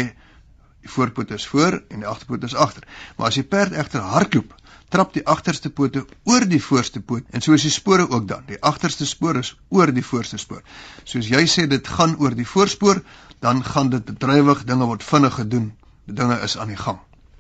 die 0.82 0.90
voorpoot 0.90 1.30
is 1.30 1.46
voor 1.46 1.82
en 1.88 2.02
die 2.02 2.08
agterpoot 2.08 2.42
is 2.42 2.54
agter. 2.54 2.82
Maar 3.16 3.26
as 3.26 3.38
die 3.38 3.46
perd 3.46 3.72
egter 3.72 4.00
hardloop, 4.00 4.54
trap 4.88 5.12
die 5.14 5.24
agterste 5.26 5.70
pote 5.70 6.04
oor 6.24 6.46
die 6.48 6.60
voorste 6.62 7.00
poot 7.00 7.24
en 7.30 7.44
so 7.44 7.52
is 7.52 7.62
die 7.62 7.72
spore 7.74 8.08
ook 8.08 8.28
dan. 8.28 8.44
Die 8.46 8.60
agterste 8.60 9.06
spoor 9.06 9.36
is 9.36 9.54
oor 9.68 9.92
die 9.92 10.04
voorste 10.04 10.38
spoor. 10.38 10.62
Soos 11.04 11.28
jy 11.28 11.44
sê 11.46 11.66
dit 11.70 11.88
gaan 11.98 12.16
oor 12.18 12.34
die 12.34 12.46
voorspoor, 12.46 13.02
dan 13.38 13.64
gaan 13.64 13.90
dit 13.90 14.04
bedrywig, 14.04 14.64
dinge 14.64 14.84
word 14.84 15.04
vinnig 15.04 15.34
gedoen. 15.34 15.72
Die 16.04 16.14
dinge 16.14 16.40
is 16.40 16.58
aan 16.58 16.72
die 16.72 16.80
gang. 16.80 16.98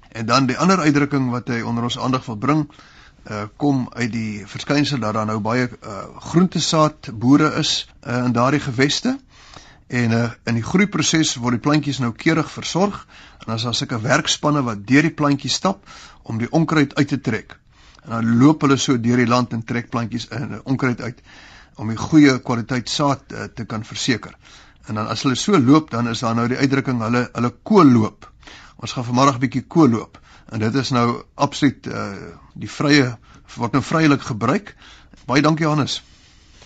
En 0.08 0.26
dan 0.26 0.46
die 0.46 0.58
ander 0.58 0.80
uitdrukking 0.80 1.30
wat 1.30 1.48
hy 1.48 1.60
onder 1.60 1.82
ons 1.88 1.98
aandag 1.98 2.26
wil 2.26 2.36
bring, 2.36 2.68
uh 3.28 3.44
kom 3.56 3.88
uit 3.92 4.12
die 4.12 4.46
verskynsel 4.46 5.00
dat 5.02 5.14
daar 5.14 5.26
nou 5.26 5.40
baie 5.44 5.68
uh 5.68 5.96
groentesaad 6.30 7.10
boere 7.12 7.50
is 7.60 7.88
uh, 8.06 8.24
in 8.24 8.32
daardie 8.32 8.60
geweste. 8.60 9.18
En 9.86 10.10
uh 10.10 10.30
in 10.44 10.54
die 10.60 10.64
groeiproses 10.64 11.34
word 11.36 11.58
die 11.58 11.64
plantjies 11.66 11.98
nou 11.98 12.12
keurig 12.12 12.50
versorg 12.50 13.06
en 13.44 13.52
as 13.52 13.66
daar 13.66 13.74
sulke 13.74 14.00
werkspanne 14.00 14.62
wat 14.62 14.86
deur 14.86 15.02
die 15.02 15.14
plantjies 15.14 15.58
stap 15.60 15.84
om 16.22 16.38
die 16.38 16.50
onkruid 16.52 16.94
uit 16.94 17.08
te 17.08 17.20
trek. 17.20 17.58
En 18.04 18.10
dan 18.10 18.38
loop 18.38 18.64
hulle 18.64 18.76
so 18.76 18.96
deur 18.96 19.20
die 19.20 19.28
land 19.28 19.52
en 19.52 19.64
trek 19.64 19.90
plantjies 19.90 20.28
in 20.32 20.60
onkruid 20.64 21.00
uit 21.00 21.20
om 21.76 21.88
die 21.92 22.00
goeie 22.00 22.38
kwaliteit 22.42 22.88
saad 22.88 23.32
uh, 23.32 23.44
te 23.54 23.64
kan 23.64 23.84
verseker. 23.84 24.34
En 24.88 24.94
dan 24.94 25.06
as 25.12 25.22
hulle 25.22 25.36
so 25.36 25.58
loop, 25.60 25.90
dan 25.90 26.08
is 26.08 26.24
daar 26.24 26.34
nou 26.34 26.48
die 26.48 26.56
uitdrukking 26.56 27.02
hulle 27.04 27.28
hulle 27.32 27.52
kool 27.62 27.90
loop. 27.92 28.28
Ons 28.80 28.92
gaan 28.92 29.04
vanmiddag 29.04 29.36
'n 29.36 29.44
bietjie 29.44 29.64
kool 29.66 29.88
loop 29.88 30.18
en 30.48 30.60
dit 30.60 30.74
is 30.74 30.90
nou 30.90 31.22
absoluut 31.34 31.86
uh 31.86 32.12
die 32.54 32.70
vrye 32.70 33.16
word 33.56 33.72
nou 33.72 33.82
vrylik 33.82 34.22
gebruik. 34.22 34.74
Baie 35.26 35.42
dankie 35.42 35.64
Johannes. 35.64 36.02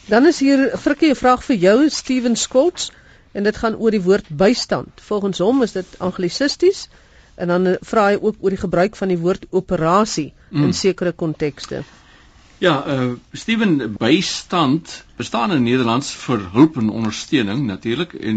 Dan 0.06 0.26
is 0.26 0.38
hier 0.38 0.70
frikkie 0.78 1.10
'n 1.10 1.18
vraag 1.18 1.44
vir 1.44 1.56
jou 1.56 1.88
Steven 1.90 2.36
Skolts 2.36 2.90
en 3.32 3.42
dit 3.42 3.56
gaan 3.56 3.76
oor 3.76 3.90
die 3.90 4.02
woord 4.02 4.28
bystand. 4.28 5.00
Volgens 5.00 5.38
hom 5.38 5.62
is 5.62 5.72
dit 5.72 5.86
anglisisties 5.98 6.88
en 7.34 7.48
dan 7.48 7.76
vra 7.80 8.06
hy 8.06 8.18
ook 8.20 8.36
oor 8.40 8.50
die 8.50 8.60
gebruik 8.60 8.96
van 8.96 9.08
die 9.08 9.18
woord 9.18 9.46
operasie 9.50 10.32
mm. 10.50 10.64
in 10.64 10.72
sekere 10.72 11.12
kontekste. 11.12 11.82
Ja, 12.62 12.86
uh 12.86 13.12
Steven 13.32 13.96
bystand 13.98 15.04
bestaan 15.16 15.52
in 15.52 15.62
Nederlands 15.62 16.12
vir 16.14 16.44
hulp 16.52 16.76
en 16.78 16.92
ondersteuning 16.94 17.64
natuurlik 17.66 18.12
en 18.14 18.36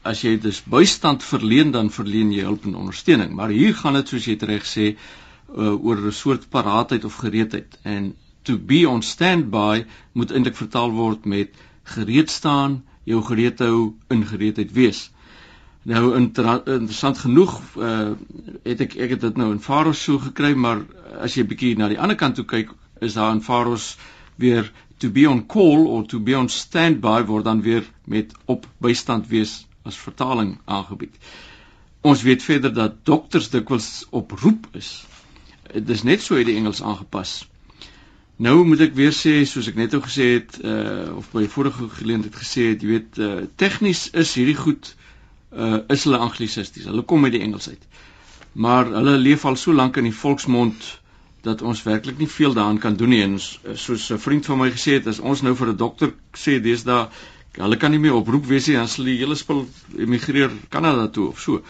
as 0.00 0.22
jy 0.24 0.38
dus 0.40 0.62
bystand 0.64 1.24
verleen 1.24 1.74
dan 1.74 1.90
verleen 1.92 2.30
jy 2.32 2.46
hulp 2.46 2.64
en 2.64 2.78
ondersteuning. 2.80 3.34
Maar 3.36 3.52
hier 3.52 3.74
gaan 3.76 3.98
dit 3.98 4.08
soos 4.08 4.28
jy 4.30 4.38
reg 4.48 4.64
sê 4.64 4.86
uh 4.94 5.74
oor 5.76 6.00
'n 6.06 6.12
soort 6.20 6.48
paraatheid 6.48 7.04
of 7.04 7.18
gereedheid 7.20 7.76
en 7.82 8.14
to 8.48 8.56
be 8.56 8.88
on 8.88 9.02
standby 9.02 9.84
moet 10.12 10.32
eintlik 10.32 10.56
vertaal 10.56 10.96
word 10.96 11.28
met 11.28 11.52
gereed 11.84 12.32
staan, 12.32 12.80
jou 13.04 13.20
gereed 13.28 13.58
hou, 13.58 13.92
in 14.08 14.24
gereedheid 14.24 14.72
wees. 14.72 15.10
Nou 15.82 16.16
inter 16.16 16.48
interessant 16.64 17.18
genoeg 17.18 17.60
uh 17.76 18.16
het 18.64 18.80
ek 18.80 18.96
ek 18.96 19.10
het 19.18 19.20
dit 19.20 19.36
nou 19.36 19.52
in 19.52 19.60
Faros 19.60 20.02
so 20.02 20.18
gekry, 20.18 20.54
maar 20.54 20.80
as 21.20 21.36
jy 21.36 21.44
bietjie 21.44 21.76
na 21.76 21.92
die 21.92 22.00
ander 22.00 22.16
kant 22.16 22.40
toe 22.40 22.48
kyk 22.48 22.72
is 23.00 23.16
daar 23.18 23.32
in 23.32 23.42
Faros 23.42 23.96
weer 24.36 24.72
to 24.98 25.10
be 25.10 25.28
on 25.28 25.46
call 25.46 25.86
of 25.86 26.06
to 26.06 26.20
be 26.20 26.36
on 26.36 26.48
standby 26.48 27.24
word 27.24 27.44
dan 27.44 27.62
weer 27.62 27.84
met 28.04 28.32
op 28.44 28.66
bystand 28.78 29.28
wees 29.28 29.66
as 29.82 29.96
vertaling 29.96 30.58
aangebied. 30.64 31.14
Ons 32.00 32.22
weet 32.22 32.42
verder 32.42 32.72
dat 32.74 33.04
dokters 33.04 33.50
dikwels 33.50 34.06
op 34.10 34.30
roep 34.30 34.66
is. 34.72 35.04
Dit 35.72 35.88
is 35.88 36.02
net 36.02 36.22
so 36.22 36.34
uit 36.34 36.46
die 36.46 36.56
Engels 36.56 36.82
aangepas. 36.82 37.46
Nou 38.36 38.64
moet 38.68 38.82
ek 38.84 38.96
weer 38.96 39.14
sê 39.16 39.38
soos 39.48 39.68
ek 39.70 39.78
net 39.80 39.94
ou 39.96 40.02
gesê 40.04 40.26
het 40.36 40.58
uh 40.60 41.16
of 41.16 41.30
by 41.32 41.46
vorige 41.48 41.88
geleentheid 41.98 42.36
gesê 42.36 42.70
het, 42.72 42.82
jy 42.84 42.90
weet 42.90 43.20
uh 43.22 43.46
tegnies 43.56 44.10
is 44.12 44.34
hierdie 44.36 44.58
goed 44.58 44.92
uh 45.56 45.80
is 45.92 46.04
hulle 46.04 46.20
anglisisties. 46.20 46.84
Hulle 46.90 47.04
kom 47.08 47.24
uit 47.24 47.32
die 47.38 47.44
Engels 47.46 47.70
uit. 47.72 47.82
Maar 48.52 48.92
hulle 48.98 49.16
leef 49.20 49.44
al 49.48 49.56
so 49.60 49.72
lank 49.72 49.96
in 49.96 50.08
die 50.08 50.16
volksmond 50.16 50.84
dat 51.42 51.62
ons 51.62 51.82
werklik 51.82 52.18
nie 52.18 52.28
veel 52.28 52.54
daaraan 52.54 52.78
kan 52.78 52.96
doen 52.96 53.08
nie. 53.08 53.22
En 53.22 53.38
soos 53.74 54.10
'n 54.12 54.18
vriend 54.18 54.46
van 54.46 54.58
my 54.58 54.70
gesê 54.70 54.98
het 54.98 55.06
as 55.06 55.18
ons 55.18 55.42
nou 55.42 55.54
vir 55.56 55.68
'n 55.68 55.76
dokter 55.76 56.14
sê 56.32 56.60
deesdae 56.60 57.08
hulle 57.52 57.76
kan 57.76 57.90
nie 57.90 57.98
meer 57.98 58.14
oproep 58.14 58.46
wees 58.46 58.66
nie 58.66 58.76
dan 58.76 58.88
sal 58.88 59.04
die 59.04 59.18
hele 59.18 59.34
spul 59.34 59.66
emigreer 59.98 60.50
Kanada 60.68 61.08
toe 61.08 61.28
of 61.28 61.40
so. 61.40 61.62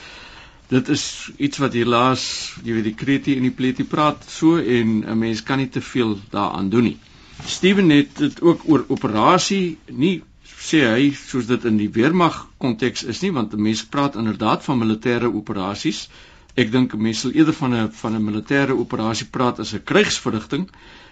Dit 0.69 0.89
is 0.89 1.31
iets 1.37 1.59
wat 1.63 1.75
helaas 1.79 2.23
jy 2.65 2.73
weet 2.73 2.89
die 2.89 2.95
kreti 2.95 3.37
en 3.37 3.43
die 3.43 3.55
pleti 3.55 3.85
praat 3.85 4.25
so 4.29 4.57
en 4.59 5.05
'n 5.07 5.19
mens 5.19 5.43
kan 5.43 5.59
nie 5.59 5.69
te 5.69 5.81
veel 5.81 6.19
daaraan 6.31 6.71
doen 6.71 6.85
nie. 6.85 6.99
Steven 7.45 7.91
het 7.91 8.17
dit 8.17 8.41
ook 8.43 8.61
oor 8.65 8.85
operasie 8.89 9.79
nie 9.91 10.23
sê 10.67 10.81
hy 10.89 11.13
soos 11.15 11.47
dit 11.47 11.65
in 11.65 11.77
die 11.77 11.91
weermag 11.93 12.47
konteks 12.59 13.05
is 13.05 13.21
nie 13.23 13.33
want 13.33 13.55
'n 13.55 13.63
mens 13.63 13.85
praat 13.85 14.17
inderdaad 14.17 14.65
van 14.65 14.79
militêre 14.79 15.33
operasies 15.33 16.09
Ek 16.57 16.71
dink 16.73 16.95
mense 16.97 17.21
sal 17.21 17.35
eerder 17.37 17.55
van 17.57 17.75
'n 17.75 17.91
van 17.93 18.15
'n 18.17 18.25
militêre 18.25 18.75
operasie 18.85 19.27
praat 19.37 19.59
as 19.61 19.75
'n 19.75 19.85
krygsverrigting, 19.85 20.69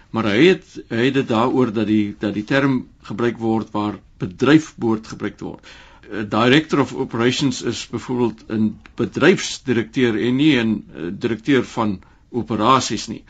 maar 0.09 0.25
hy 0.31 0.45
het 0.45 0.65
hy 0.89 1.05
het 1.05 1.13
dit 1.13 1.27
daaroor 1.27 1.71
dat 1.73 1.87
die 1.87 2.15
dat 2.19 2.33
die 2.33 2.43
term 2.43 2.87
gebruik 3.09 3.37
word 3.37 3.71
waar 3.71 3.99
bedryf 4.17 4.73
behoort 4.75 5.07
gebruik 5.07 5.37
te 5.37 5.45
word. 5.45 5.61
A 6.13 6.23
director 6.23 6.79
of 6.79 6.93
operations 6.93 7.61
is 7.61 7.87
byvoorbeeld 7.91 8.43
'n 8.49 8.79
bedryfsdirekteur 8.95 10.17
en 10.27 10.35
nie 10.35 10.55
'n 10.57 10.83
eh, 10.95 11.11
direkteur 11.11 11.63
van 11.63 11.99
operasies 12.29 13.07
nie. 13.07 13.23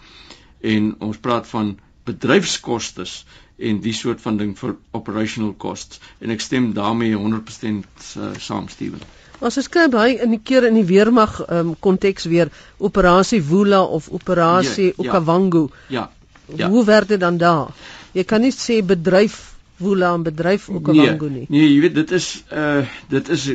En 0.62 0.96
ons 1.00 1.18
praat 1.18 1.48
van 1.48 1.78
bedryfskostes 2.06 3.26
en 3.58 3.80
die 3.82 3.94
soort 3.94 4.22
van 4.22 4.38
ding 4.38 4.58
vir 4.60 4.76
operational 4.92 5.56
costs 5.58 6.00
en 6.20 6.30
ek 6.30 6.42
stem 6.42 6.74
daarmee 6.74 7.16
100% 7.16 7.86
uh, 8.18 8.34
saam 8.38 8.68
Steven. 8.68 9.00
Ons 9.40 9.60
skryf 9.60 9.92
baie 9.92 10.16
in 10.24 10.32
die 10.36 10.42
keer 10.44 10.68
in 10.70 10.78
die 10.80 10.86
weermag 10.88 11.40
um, 11.50 11.74
konteks 11.80 12.28
weer 12.32 12.52
operasie 12.78 13.42
Wula 13.44 13.82
of 13.84 14.08
operasie 14.10 14.92
ja, 14.94 14.96
Okavango. 15.04 15.68
Ja. 15.90 16.10
ja. 16.56 16.70
Hoe 16.70 16.86
word 16.86 17.12
dit 17.14 17.20
dan 17.20 17.38
daar? 17.38 17.74
Jy 18.16 18.24
kan 18.24 18.42
nie 18.46 18.54
sê 18.56 18.80
bedryf 18.86 19.40
Wula 19.84 20.14
en 20.16 20.24
bedryf 20.24 20.70
Okavango 20.70 21.28
nee, 21.28 21.46
nie. 21.46 21.48
Nee, 21.50 21.68
jy 21.74 21.82
weet 21.84 21.98
dit 22.00 22.16
is 22.16 22.30
uh 22.52 22.86
dit 23.12 23.30
is 23.30 23.50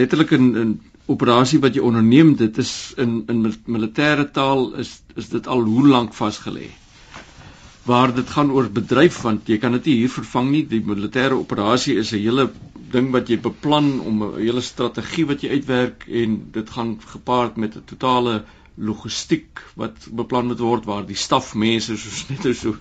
letterlik 0.00 0.32
'n 0.32 0.56
'n 0.64 0.80
operasie 1.06 1.60
wat 1.60 1.74
jy 1.74 1.84
onderneem. 1.84 2.34
Dit 2.36 2.58
is 2.58 2.94
in 2.96 3.24
in 3.28 3.44
militêre 3.66 4.30
taal 4.32 4.72
is 4.74 5.02
is 5.16 5.28
dit 5.28 5.46
al 5.46 5.62
hoe 5.62 5.86
lank 5.88 6.14
vasgelê 6.14 6.70
waar 7.86 8.14
dit 8.14 8.30
gaan 8.30 8.50
oor 8.50 8.66
bedryf 8.70 9.20
want 9.22 9.46
jy 9.46 9.58
kan 9.62 9.76
dit 9.78 9.84
nie 9.86 9.98
hier 10.00 10.10
vervang 10.10 10.48
nie 10.50 10.64
die 10.66 10.82
militêre 10.82 11.38
operasie 11.38 11.94
is 12.02 12.10
'n 12.12 12.18
hele 12.18 12.50
ding 12.92 13.10
wat 13.14 13.28
jy 13.28 13.38
beplan 13.42 14.00
om 14.00 14.22
'n 14.22 14.38
hele 14.38 14.60
strategie 14.60 15.26
wat 15.26 15.42
jy 15.42 15.50
uitwerk 15.58 16.06
en 16.08 16.38
dit 16.52 16.70
gaan 16.70 16.96
gepaard 17.14 17.56
met 17.56 17.76
'n 17.76 17.84
totale 17.84 18.44
logistiek 18.76 19.62
wat 19.74 20.08
beplan 20.12 20.46
moet 20.46 20.58
word 20.58 20.84
waar 20.84 21.06
die 21.06 21.16
stafmense 21.16 21.96
soos 21.96 22.24
net 22.28 22.56
so 22.56 22.76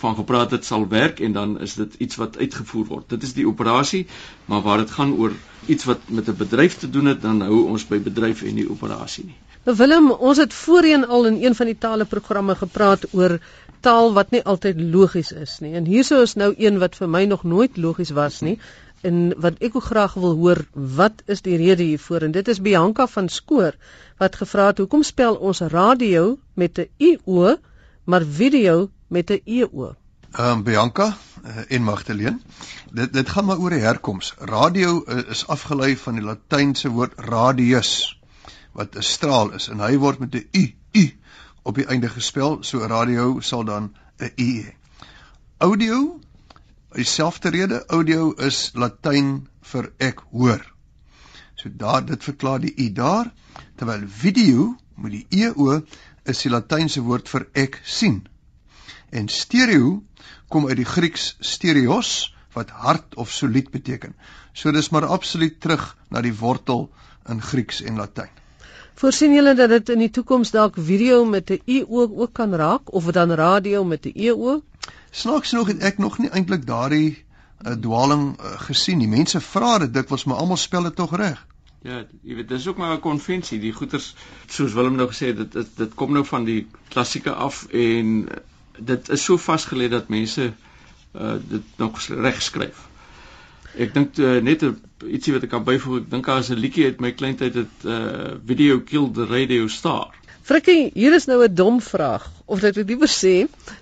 van 0.00 0.16
gepraat 0.16 0.50
het 0.50 0.64
sal 0.64 0.88
werk 0.88 1.20
en 1.20 1.32
dan 1.32 1.60
is 1.60 1.74
dit 1.74 1.94
iets 1.98 2.16
wat 2.16 2.38
uitgevoer 2.38 2.84
word. 2.86 3.08
Dit 3.08 3.22
is 3.22 3.34
die 3.34 3.46
operasie 3.48 4.06
maar 4.44 4.62
waar 4.62 4.78
dit 4.78 4.90
gaan 4.90 5.12
oor 5.12 5.32
iets 5.66 5.84
wat 5.84 6.00
met 6.08 6.28
'n 6.28 6.36
bedryf 6.36 6.78
te 6.78 6.90
doen 6.90 7.06
het 7.06 7.20
dan 7.22 7.40
hou 7.40 7.64
ons 7.68 7.86
by 7.86 7.98
bedryf 7.98 8.42
en 8.42 8.54
die 8.54 8.70
operasie 8.70 9.24
nie. 9.24 9.36
Nou 9.64 9.76
Willem, 9.76 10.10
ons 10.10 10.38
het 10.38 10.54
voorheen 10.54 11.06
al 11.06 11.26
in 11.26 11.44
een 11.44 11.54
van 11.54 11.66
die 11.66 11.78
tale 11.78 12.04
programme 12.04 12.54
gepraat 12.54 13.06
oor 13.10 13.38
taal 13.80 14.12
wat 14.12 14.30
nie 14.30 14.42
altyd 14.42 14.80
logies 14.80 15.32
is 15.32 15.58
nie. 15.60 15.74
En 15.74 15.84
hierso 15.84 16.22
is 16.22 16.34
nou 16.34 16.54
een 16.56 16.78
wat 16.78 16.96
vir 16.96 17.08
my 17.08 17.24
nog 17.24 17.44
nooit 17.44 17.76
logies 17.76 18.10
was 18.10 18.40
nie 18.40 18.58
en 19.04 19.34
wat 19.40 19.60
ek 19.60 19.76
ook 19.76 19.84
graag 19.90 20.14
wil 20.20 20.36
hoor, 20.40 20.64
wat 20.72 21.22
is 21.26 21.42
die 21.44 21.56
rede 21.60 21.82
hiervoor? 21.82 22.24
En 22.26 22.32
dit 22.32 22.48
is 22.48 22.60
Bianca 22.60 23.06
van 23.06 23.28
Skoor 23.28 23.76
wat 24.18 24.36
gevra 24.36 24.66
het, 24.66 24.78
"Hoekom 24.78 25.02
spel 25.02 25.34
ons 25.34 25.60
radio 25.60 26.38
met 26.54 26.78
'n 26.78 26.88
i 27.00 27.18
o, 27.24 27.56
maar 28.04 28.24
video 28.24 28.90
met 29.08 29.30
'n 29.30 29.40
e 29.44 29.64
o?" 29.64 29.94
Ehm 30.34 30.50
um, 30.50 30.62
Bianca 30.62 31.16
uh, 31.44 31.62
en 31.68 31.82
Magdalene, 31.82 32.38
dit 32.92 33.12
dit 33.12 33.28
gaan 33.28 33.44
maar 33.44 33.58
oor 33.58 33.70
die 33.70 33.84
herkoms. 33.84 34.34
Radio 34.38 35.04
uh, 35.06 35.28
is 35.30 35.46
afgelei 35.46 35.96
van 35.96 36.14
die 36.14 36.24
latynse 36.24 36.88
woord 36.88 37.12
radius 37.16 38.20
wat 38.72 38.96
'n 38.96 39.02
straal 39.02 39.52
is 39.52 39.68
en 39.68 39.80
hy 39.80 39.96
word 39.96 40.18
met 40.18 40.34
'n 40.34 40.48
u 40.50 40.74
u 40.92 41.12
op 41.62 41.74
die 41.74 41.86
einde 41.86 42.08
gespel, 42.08 42.58
so 42.60 42.78
radio 42.78 43.40
sal 43.40 43.64
dan 43.64 43.94
'n 44.18 44.32
u 44.36 44.62
hê. 44.62 44.74
Audio 45.58 46.18
dieselfde 46.94 47.50
rede, 47.50 47.82
audio 47.88 48.32
is 48.38 48.70
Latyn 48.78 49.48
vir 49.66 49.90
ek 49.98 50.20
hoor. 50.30 50.62
So 51.58 51.70
daar 51.70 52.04
dit 52.06 52.22
verklaar 52.22 52.60
die 52.62 52.74
u 52.76 52.90
daar, 52.94 53.30
terwyl 53.78 54.06
video 54.06 54.74
met 54.96 55.16
die 55.16 55.26
eo 55.42 55.80
is 56.24 56.44
die 56.44 56.52
Latynse 56.52 57.02
woord 57.02 57.28
vir 57.28 57.48
ek 57.64 57.80
sien. 57.84 58.22
En 59.10 59.28
stereo 59.28 60.02
kom 60.48 60.68
uit 60.70 60.78
die 60.78 60.88
Grieks 60.88 61.34
stereos 61.40 62.30
wat 62.54 62.70
hard 62.70 63.18
of 63.18 63.32
solied 63.32 63.72
beteken. 63.74 64.14
So 64.54 64.70
dis 64.70 64.92
maar 64.94 65.06
absoluut 65.10 65.58
terug 65.60 65.96
na 66.10 66.22
die 66.22 66.34
wortel 66.38 66.88
in 67.28 67.42
Grieks 67.42 67.82
en 67.82 67.98
Latyn. 67.98 68.30
Voorsien 68.94 69.34
julle 69.34 69.56
dat 69.58 69.72
dit 69.72 69.88
in 69.90 70.04
die 70.04 70.12
toekoms 70.14 70.52
dalk 70.54 70.76
video 70.78 71.24
met 71.26 71.50
'n 71.50 71.62
u 71.66 71.84
ook 71.88 72.12
ook 72.20 72.32
kan 72.32 72.54
raak 72.54 72.92
of 72.94 73.10
dan 73.10 73.32
radio 73.32 73.84
met 73.84 74.06
'n 74.06 74.14
eo? 74.14 74.62
Snaaks 75.14 75.52
nog 75.52 75.66
het 75.70 75.82
ek 75.86 75.98
nog 76.02 76.18
nie 76.18 76.28
eintlik 76.34 76.64
daardie 76.66 77.10
uh, 77.14 77.72
dwaling 77.78 78.32
uh, 78.34 78.56
gesien 78.66 78.98
nie. 78.98 79.06
Mense 79.08 79.38
vra 79.40 79.76
dit 79.78 79.92
dikwels, 79.94 80.24
maar 80.26 80.40
almal 80.42 80.58
spel 80.58 80.88
dit 80.88 80.96
tog 80.98 81.14
reg. 81.16 81.38
Ja, 81.86 82.00
jy 82.26 82.38
weet, 82.40 82.48
dis 82.50 82.66
ook 82.66 82.80
maar 82.82 82.96
'n 82.96 83.04
konvensie. 83.04 83.60
Die 83.60 83.72
goeters 83.72 84.14
soos 84.48 84.74
Willem 84.74 84.98
nou 84.98 85.06
gesê 85.12 85.30
het, 85.30 85.36
dit, 85.36 85.52
dit 85.52 85.70
dit 85.76 85.94
kom 85.94 86.12
nou 86.12 86.24
van 86.26 86.44
die 86.44 86.66
klassieke 86.88 87.30
af 87.30 87.66
en 87.70 88.28
dit 88.78 89.08
is 89.08 89.24
so 89.24 89.38
vasgelê 89.38 89.88
dat 89.88 90.08
mense 90.08 90.52
uh 91.14 91.38
dit 91.48 91.62
nog 91.76 92.00
reg 92.08 92.42
skryf. 92.42 92.88
Ek 93.78 93.94
dink 93.94 94.18
uh, 94.18 94.40
net 94.42 94.62
'n 94.62 94.80
ietsie 95.06 95.32
wat 95.32 95.42
ek 95.42 95.50
kan 95.54 95.64
byvoeg, 95.64 95.98
ek 95.98 96.10
dink 96.10 96.26
daar 96.26 96.42
is 96.42 96.50
'n 96.50 96.58
liedjie 96.58 96.90
uit 96.90 97.00
my 97.00 97.12
kleintyd 97.12 97.54
het 97.54 97.84
uh 97.84 98.34
video 98.46 98.80
kill 98.80 99.12
the 99.12 99.26
radio 99.26 99.68
star. 99.68 100.10
Frikkie, 100.42 100.90
hier 100.94 101.14
is 101.14 101.30
nou 101.30 101.44
'n 101.44 101.54
dom 101.54 101.80
vraag 101.80 102.33
of 102.44 102.60
dit 102.60 102.76
moet 102.76 102.88
liewer 102.88 103.08
sê, 103.08 103.34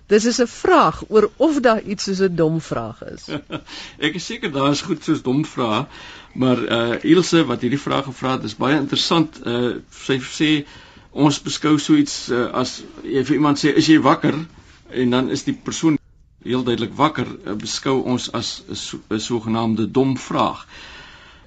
dis 0.06 0.24
is 0.24 0.40
'n 0.40 0.46
vraag 0.46 1.02
oor 1.08 1.30
of 1.36 1.60
daar 1.60 1.82
iets 1.82 2.04
soos 2.04 2.20
'n 2.20 2.36
dom 2.36 2.60
vraag 2.60 3.02
is. 3.02 3.28
ek 4.06 4.14
is 4.14 4.26
seker 4.26 4.52
daar 4.52 4.70
is 4.70 4.80
goed 4.80 5.04
soos 5.04 5.22
dom 5.22 5.44
vrae, 5.44 5.86
maar 6.34 6.58
uh 6.78 6.98
Ilse 7.02 7.44
wat 7.44 7.60
hierdie 7.60 7.80
vraag 7.80 8.04
gevra 8.04 8.32
het, 8.32 8.44
is 8.44 8.56
baie 8.56 8.76
interessant. 8.76 9.40
Uh 9.46 9.74
sy 9.90 10.20
sê 10.20 10.50
ons 11.12 11.42
beskou 11.42 11.78
so 11.78 11.94
iets 11.94 12.30
uh, 12.30 12.48
as 12.52 12.82
jy 13.02 13.24
vir 13.24 13.36
iemand 13.36 13.58
sê 13.58 13.74
is 13.76 13.86
jy 13.86 13.98
wakker 14.00 14.38
en 14.90 15.10
dan 15.10 15.30
is 15.30 15.44
die 15.44 15.54
persoon 15.54 15.98
heel 16.42 16.64
duidelik 16.64 16.94
wakker 16.96 17.28
eh, 17.44 17.52
beskou 17.54 18.02
ons 18.02 18.32
as 18.32 18.62
'n 18.68 19.20
sogenaamde 19.20 19.90
dom 19.90 20.16
vraag. 20.18 20.66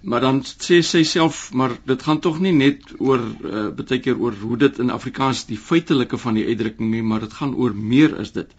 Maar 0.06 0.22
dan 0.22 0.42
sê 0.46 0.82
sy 0.86 1.02
self, 1.08 1.50
maar 1.54 1.72
dit 1.90 2.04
gaan 2.08 2.20
tog 2.22 2.38
nie 2.40 2.54
net 2.54 2.92
oor 3.02 3.22
uh, 3.22 3.68
baie 3.74 3.98
keer 4.00 4.20
oor 4.22 4.36
hoe 4.42 4.58
dit 4.62 4.78
in 4.84 4.94
Afrikaans 4.94 5.46
die 5.50 5.58
feitelike 5.58 6.20
van 6.22 6.38
die 6.38 6.46
uitdrukking 6.46 6.92
nie, 6.92 7.02
maar 7.02 7.26
dit 7.26 7.34
gaan 7.34 7.56
oor 7.58 7.74
meer 7.74 8.14
is 8.22 8.36
dit. 8.36 8.52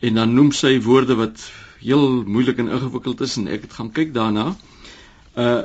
En 0.00 0.20
dan 0.20 0.34
noem 0.34 0.52
sy 0.54 0.76
woorde 0.84 1.16
wat 1.18 1.42
heel 1.80 2.22
moeilik 2.22 2.62
en 2.62 2.70
ingewikkeld 2.70 3.26
is 3.26 3.36
en 3.40 3.50
ek 3.50 3.66
het 3.66 3.76
gaan 3.80 3.92
kyk 3.98 4.14
daarna. 4.14 4.52
Uh 5.34 5.60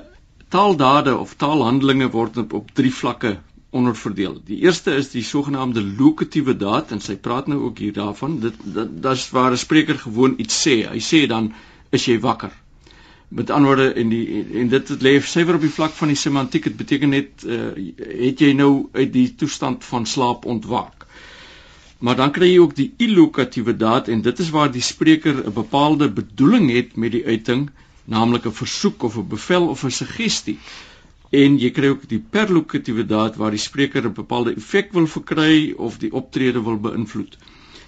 taaldade 0.56 1.16
of 1.18 1.34
taalhandelinge 1.42 2.08
word 2.14 2.38
op, 2.38 2.54
op 2.54 2.70
drie 2.78 2.94
vlakke 2.94 3.32
onderverdeel. 3.76 4.38
Die 4.46 4.62
eerste 4.64 4.94
is 4.96 5.10
die 5.12 5.24
sogenaamde 5.26 5.82
lokatiewe 5.84 6.54
daad 6.58 6.94
en 6.96 7.02
sy 7.04 7.18
praat 7.18 7.50
nou 7.52 7.60
ook 7.68 7.82
hier 7.84 7.96
daarvan. 7.98 8.38
Dit 8.44 8.62
dat's 9.04 9.30
waar 9.36 9.52
'n 9.52 9.58
spreker 9.58 10.00
gewoon 10.00 10.38
iets 10.38 10.62
sê. 10.68 10.78
Hy 10.88 11.02
sê 11.02 11.26
dan 11.28 11.54
is 11.92 12.06
jy 12.06 12.20
wakker. 12.20 12.54
Met 13.28 13.50
ander 13.50 13.76
woorde 13.76 13.94
en 13.94 14.10
die 14.10 14.46
en 14.62 14.68
dit 14.70 14.90
lê 15.02 15.20
suiwer 15.22 15.56
op 15.56 15.62
die 15.62 15.74
vlak 15.74 15.92
van 15.92 16.08
die 16.08 16.18
semantiek. 16.18 16.64
Dit 16.64 16.78
beteken 16.78 17.10
net 17.10 17.44
uh, 17.46 17.72
het 17.98 18.40
jy 18.40 18.54
nou 18.54 18.88
uit 18.94 19.12
die 19.14 19.36
toestand 19.36 19.84
van 19.84 20.06
slaap 20.06 20.46
ontwaak. 20.46 21.06
Maar 22.00 22.16
dan 22.16 22.32
kry 22.32 22.52
jy 22.52 22.60
ook 22.60 22.76
die 22.76 22.94
illokatiewe 22.98 23.76
daad 23.78 24.08
en 24.08 24.22
dit 24.22 24.40
is 24.40 24.50
waar 24.50 24.72
die 24.72 24.84
spreker 24.84 25.42
'n 25.46 25.54
bepaalde 25.54 26.12
bedoeling 26.12 26.70
het 26.72 26.96
met 26.96 27.12
die 27.12 27.26
uiting, 27.26 27.70
naamlik 28.06 28.46
'n 28.46 28.52
versoek 28.52 29.04
of 29.04 29.18
'n 29.18 29.28
bevel 29.28 29.68
of 29.68 29.84
'n 29.84 29.92
suggestie 29.92 30.60
en 31.36 31.58
jy 31.60 31.72
kry 31.76 31.90
ook 31.94 32.06
die 32.10 32.20
perlokatiewe 32.20 33.06
daad 33.10 33.36
waar 33.42 33.52
die 33.56 33.62
spreker 33.62 34.06
'n 34.06 34.14
bepaalde 34.14 34.54
effek 34.56 34.94
wil 34.94 35.08
verkry 35.08 35.74
of 35.78 35.98
die 35.98 36.12
optrede 36.12 36.62
wil 36.64 36.78
beïnvloed. 36.80 37.38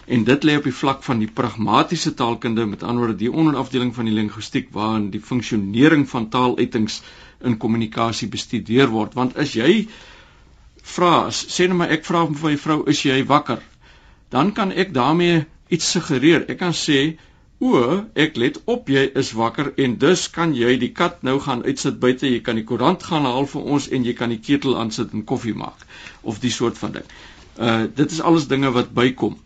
En 0.07 0.23
dit 0.23 0.43
lê 0.47 0.55
op 0.55 0.67
die 0.67 0.75
vlak 0.75 1.01
van 1.03 1.19
die 1.19 1.29
pragmatiese 1.39 2.13
taalkunde, 2.15 2.65
met 2.65 2.83
ander 2.83 3.03
woorde 3.03 3.19
die 3.19 3.31
onderafdeling 3.31 3.93
van 3.95 4.07
die 4.07 4.15
linguistiek 4.15 4.69
waarin 4.71 5.09
die 5.11 5.21
funksionering 5.21 6.05
van 6.09 6.29
taaluitings 6.31 7.01
in 7.43 7.57
kommunikasie 7.59 8.29
bestudeer 8.31 8.87
word. 8.93 9.17
Want 9.19 9.35
as 9.37 9.55
jy 9.59 9.87
vra, 10.95 11.27
sê 11.35 11.67
net 11.67 11.79
maar 11.81 11.91
ek 11.97 12.07
vra 12.07 12.23
vir 12.29 12.39
my 12.43 12.55
vrou, 12.63 12.79
is 12.87 13.03
jy 13.03 13.19
wakker? 13.27 13.59
Dan 14.31 14.53
kan 14.55 14.71
ek 14.71 14.93
daarmee 14.95 15.43
iets 15.67 15.91
suggereer. 15.91 16.47
Ek 16.47 16.59
kan 16.63 16.75
sê 16.75 17.17
O, 17.57 18.03
ek 18.13 18.35
let 18.37 18.59
op 18.69 18.89
jy 18.93 19.07
is 19.17 19.31
wakker 19.33 19.71
en 19.81 19.95
dus 19.97 20.27
kan 20.29 20.51
jy 20.53 20.75
die 20.77 20.91
kat 20.93 21.23
nou 21.25 21.39
gaan 21.41 21.63
uitsit 21.65 21.95
buite, 21.97 22.29
jy 22.29 22.43
kan 22.45 22.59
die 22.59 22.65
koerant 22.69 23.01
gaan 23.01 23.25
haal 23.25 23.49
vir 23.49 23.63
ons 23.75 23.87
en 23.89 24.05
jy 24.05 24.13
kan 24.19 24.29
die 24.29 24.37
ketel 24.37 24.77
aansit 24.77 25.15
en 25.17 25.23
koffie 25.31 25.55
maak 25.57 25.81
of 26.21 26.37
die 26.43 26.53
soort 26.53 26.77
van 26.77 26.93
ding. 26.99 27.07
Uh 27.57 27.87
dit 27.89 28.13
is 28.13 28.21
alles 28.21 28.45
dinge 28.51 28.69
wat 28.75 28.93
bykom. 28.93 29.39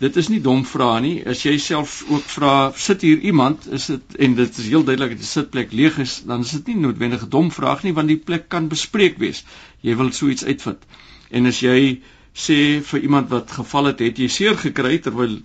Dit 0.00 0.16
is 0.16 0.30
nie 0.32 0.40
dom 0.40 0.62
vrae 0.64 1.00
nie. 1.04 1.16
As 1.28 1.42
jy 1.44 1.58
self 1.60 1.98
ook 2.08 2.28
vra, 2.32 2.52
sit 2.72 3.02
hier 3.04 3.18
iemand, 3.30 3.66
is 3.78 3.90
dit 3.90 4.14
en 4.26 4.36
dit 4.38 4.60
is 4.62 4.68
heel 4.72 4.84
duidelik 4.88 5.12
dat 5.12 5.20
die 5.20 5.28
sitplek 5.28 5.74
leeg 5.76 5.98
is, 6.00 6.14
dan 6.30 6.46
is 6.46 6.54
dit 6.56 6.70
nie 6.70 6.86
noodwendig 6.86 7.26
'n 7.26 7.28
dom 7.34 7.50
vraag 7.52 7.82
nie 7.84 7.92
want 7.98 8.08
die 8.08 8.16
plek 8.30 8.48
kan 8.54 8.70
bespreek 8.72 9.18
wees. 9.20 9.42
Jy 9.84 9.96
wil 10.00 10.12
so 10.16 10.30
iets 10.32 10.44
uitvind. 10.44 10.86
En 11.30 11.46
as 11.46 11.60
jy 11.60 12.00
sê 12.32 12.56
vir 12.92 13.00
iemand 13.00 13.28
wat 13.28 13.52
geval 13.58 13.90
het, 13.90 14.00
het 14.00 14.18
jy 14.18 14.28
seer 14.28 14.56
gekry 14.56 14.98
terwyl 15.04 15.36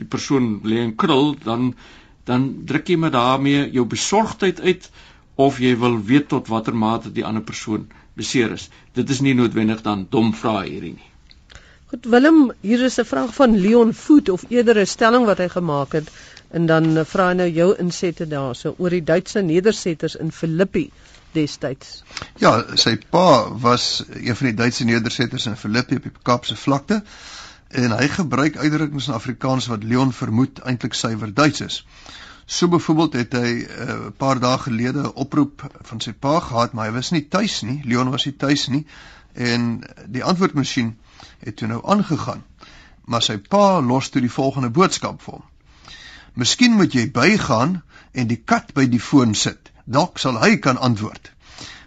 die 0.00 0.08
persoon 0.16 0.48
lê 0.64 0.80
en 0.86 0.96
krul, 0.96 1.34
dan 1.44 1.74
dan 2.24 2.48
druk 2.64 2.88
jy 2.88 2.96
met 2.96 3.12
daarmee 3.12 3.70
jou 3.72 3.84
besorgdheid 3.84 4.60
uit 4.60 4.90
of 5.36 5.60
jy 5.60 5.76
wil 5.76 6.00
weet 6.00 6.28
tot 6.28 6.48
watter 6.48 6.74
mate 6.74 7.12
die 7.12 7.24
ander 7.24 7.42
persoon 7.42 7.86
beseer 8.16 8.56
is. 8.56 8.70
Dit 8.94 9.10
is 9.10 9.20
nie 9.20 9.34
noodwendig 9.34 9.82
dan 9.82 10.06
dom 10.10 10.32
vrae 10.34 10.66
hierdie 10.68 10.96
nie. 10.96 11.10
Goed 11.88 12.04
Willem, 12.04 12.52
hier 12.60 12.82
is 12.84 12.98
'n 13.00 13.04
vraag 13.04 13.30
van 13.34 13.54
Leon 13.60 13.94
Voet 13.94 14.28
of 14.28 14.42
eerder 14.48 14.76
'n 14.80 14.86
stelling 14.86 15.24
wat 15.24 15.38
hy 15.38 15.48
gemaak 15.48 15.92
het 15.92 16.10
en 16.50 16.66
dan 16.66 17.06
vra 17.12 17.28
hy 17.28 17.34
nou 17.34 17.46
jou 17.48 17.68
insette 17.84 18.26
daarso 18.28 18.74
oor 18.78 18.90
die 18.90 19.04
Duitse 19.04 19.40
nedersetters 19.40 20.16
in 20.16 20.32
Filippi 20.32 20.90
destyds. 21.32 22.02
Ja, 22.36 22.52
sy 22.74 22.98
pa 23.10 23.48
was 23.64 24.04
een 24.12 24.36
van 24.36 24.46
die 24.50 24.54
Duitse 24.54 24.84
nedersetters 24.84 25.46
in 25.46 25.56
Filippi 25.56 25.96
op 25.96 26.02
die 26.02 26.12
Kaapse 26.22 26.56
vlakte 26.56 27.02
en 27.68 27.96
hy 27.96 28.08
gebruik 28.18 28.56
uitdrukkings 28.56 29.08
in 29.08 29.14
Afrikaans 29.14 29.66
wat 29.72 29.84
Leon 29.84 30.12
vermoed 30.12 30.60
eintlik 30.60 30.92
suiwer 30.92 31.34
Duits 31.34 31.60
is. 31.60 31.86
So 32.44 32.68
byvoorbeeld 32.68 33.12
het 33.12 33.32
hy 33.32 33.48
'n 33.48 33.64
uh, 33.64 33.88
eh, 33.88 34.12
paar 34.16 34.40
dae 34.40 34.58
gelede 34.58 35.08
'n 35.08 35.12
oproep 35.14 35.70
van 35.80 36.00
sy 36.00 36.12
pa 36.12 36.40
gehad, 36.40 36.72
maar 36.72 36.86
hy 36.86 36.92
was 36.92 37.10
nie 37.10 37.28
tuis 37.28 37.62
nie. 37.62 37.80
Leon 37.84 38.10
was 38.10 38.24
nie 38.24 38.36
tuis 38.36 38.68
nie 38.68 38.86
en 39.32 39.84
die 40.06 40.24
antwoordmasjien 40.24 40.96
het 41.38 41.56
toe 41.56 41.68
nou 41.68 41.80
aangegaan. 41.84 42.44
Maar 43.04 43.22
sy 43.22 43.38
pa 43.38 43.80
los 43.80 44.08
toe 44.08 44.20
die 44.20 44.32
volgende 44.32 44.70
boodskap 44.70 45.22
vir 45.22 45.38
hom. 45.38 45.44
Miskien 46.38 46.76
moet 46.78 46.92
jy 46.94 47.08
bygaan 47.10 47.80
en 48.12 48.28
die 48.30 48.40
kat 48.44 48.74
by 48.74 48.86
die 48.86 49.00
foon 49.00 49.34
sit. 49.34 49.72
Dalk 49.84 50.18
sal 50.18 50.38
hy 50.42 50.56
kan 50.62 50.78
antwoord. 50.78 51.32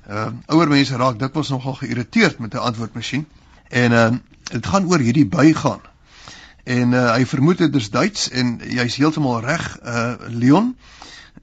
Uh 0.10 0.32
ouer 0.52 0.67
mense 0.67 0.98
raak 0.98 1.20
dikwels 1.20 1.50
nogal 1.54 1.78
geïrriteerd 1.80 2.39
met 2.39 2.54
'n 2.54 2.65
antwoordmasjien. 2.72 3.26
En 3.70 3.91
uh 3.91 4.10
dit 4.52 4.65
gaan 4.67 4.86
oor 4.86 5.00
hierdie 5.00 5.26
bygaan. 5.26 5.82
En 6.63 6.91
uh, 6.91 7.13
hy 7.15 7.26
vermoed 7.26 7.58
dit 7.58 7.76
is 7.76 7.89
Duits 7.89 8.30
en 8.30 8.60
jy's 8.67 8.96
heeltemal 8.96 9.39
reg, 9.41 9.63
uh 9.82 10.13
Leon. 10.28 10.76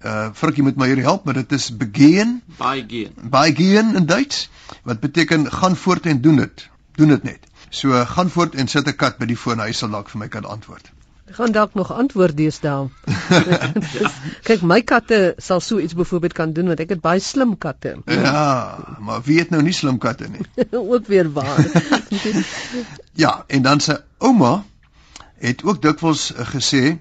Uh 0.05 0.29
Frikkie 0.33 0.62
moet 0.62 0.77
my 0.77 0.87
hier 0.87 1.03
help, 1.03 1.24
maar 1.24 1.35
dit 1.35 1.53
is 1.53 1.70
begin. 1.77 2.42
Begin. 2.59 3.14
Begin 3.31 3.94
in 3.96 4.07
Duits 4.07 4.48
wat 4.83 5.01
beteken 5.01 5.51
gaan 5.53 5.77
voort 5.77 6.07
en 6.07 6.20
doen 6.20 6.37
dit. 6.37 6.68
Doen 6.94 7.09
dit 7.09 7.22
net. 7.22 7.47
So 7.70 8.04
gaan 8.04 8.31
voort 8.31 8.54
en 8.54 8.68
sit 8.68 8.87
'n 8.88 8.96
kat 8.96 9.18
by 9.18 9.26
die 9.26 9.37
foon, 9.37 9.61
hy 9.61 9.72
sal 9.72 9.90
dalk 9.90 10.09
vir 10.09 10.18
my 10.18 10.28
kan 10.28 10.44
antwoord. 10.44 10.92
Ek 11.28 11.35
gaan 11.37 11.52
dalk 11.52 11.74
nog 11.76 11.90
antwoord 11.92 12.37
deesdae. 12.37 12.88
Kyk, 14.48 14.62
my 14.62 14.81
katte 14.81 15.35
sal 15.37 15.61
so 15.61 15.78
iets 15.78 15.92
byvoorbeeld 15.94 16.33
kan 16.33 16.54
doen 16.57 16.70
want 16.72 16.81
ek 16.81 16.94
het 16.94 17.02
baie 17.04 17.20
slim 17.20 17.52
katte. 17.61 17.98
Ja, 18.07 18.78
maar 18.98 19.20
wie 19.26 19.37
het 19.38 19.50
nou 19.52 19.61
nie 19.62 19.74
slim 19.76 19.98
katte 19.98 20.31
nie? 20.33 20.46
ook 20.94 21.07
weer 21.07 21.28
waar. 21.33 21.61
ja, 23.24 23.44
en 23.46 23.62
dan 23.62 23.85
sy 23.85 23.98
ouma 24.24 24.64
het 25.44 25.64
ook 25.68 25.83
dikwels 25.83 26.31
uh, 26.33 26.48
gesê 26.48 26.96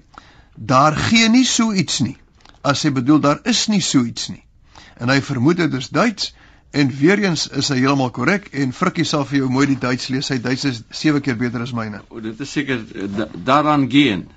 daar 0.54 0.96
gee 1.08 1.28
nie 1.32 1.46
so 1.48 1.72
iets 1.72 2.02
nie. 2.04 2.18
As 2.60 2.84
sy 2.84 2.92
bedoel 2.92 3.24
daar 3.24 3.40
is 3.48 3.66
nie 3.72 3.80
so 3.80 4.04
iets 4.04 4.28
nie. 4.28 4.44
En 5.00 5.08
hy 5.08 5.22
vermoed 5.24 5.56
dit 5.56 5.80
is 5.80 5.88
Duits 5.88 6.34
En 6.70 6.90
weer 6.96 7.18
eens 7.18 7.48
is 7.48 7.70
hy 7.72 7.78
heeltemal 7.80 8.10
korrek 8.12 8.50
en 8.52 8.74
Frikkie 8.76 9.06
sal 9.08 9.24
vir 9.28 9.38
jou 9.40 9.48
mooi 9.52 9.64
die 9.70 9.78
Duits 9.80 10.10
lees. 10.12 10.28
Sy 10.28 10.36
Duits 10.44 10.66
is 10.68 10.82
7 10.92 11.22
keer 11.24 11.38
beter 11.40 11.64
as 11.64 11.72
myne. 11.72 12.02
O, 12.12 12.20
dit 12.20 12.40
is 12.44 12.52
seker 12.52 12.82
uh, 12.82 13.28
daaraan 13.44 13.88
gehen. 13.90 14.28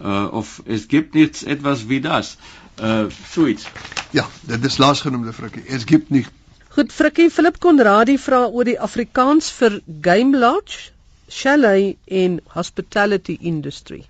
Uh 0.00 0.26
of 0.40 0.60
es 0.64 0.86
gibt 0.88 1.14
nichts 1.14 1.44
etwas 1.44 1.84
wie 1.86 2.00
das. 2.00 2.36
Uh 2.82 3.06
suits. 3.30 3.68
Ja, 4.16 4.26
dit 4.48 4.64
is 4.64 4.78
laasgenoemde 4.82 5.32
Frikkie. 5.32 5.62
Es 5.68 5.86
gibt 5.86 6.10
nicht. 6.10 6.30
Goed, 6.74 6.92
Frikkie, 6.92 7.30
Philip 7.30 7.58
Konradi 7.58 8.16
vra 8.18 8.46
oor 8.48 8.64
die 8.64 8.78
Afrikaans 8.80 9.50
vir 9.54 9.80
game 10.02 10.38
lodge. 10.38 10.90
chalet 11.30 11.96
en 12.10 12.40
hospitality 12.54 13.36
industry. 13.40 14.04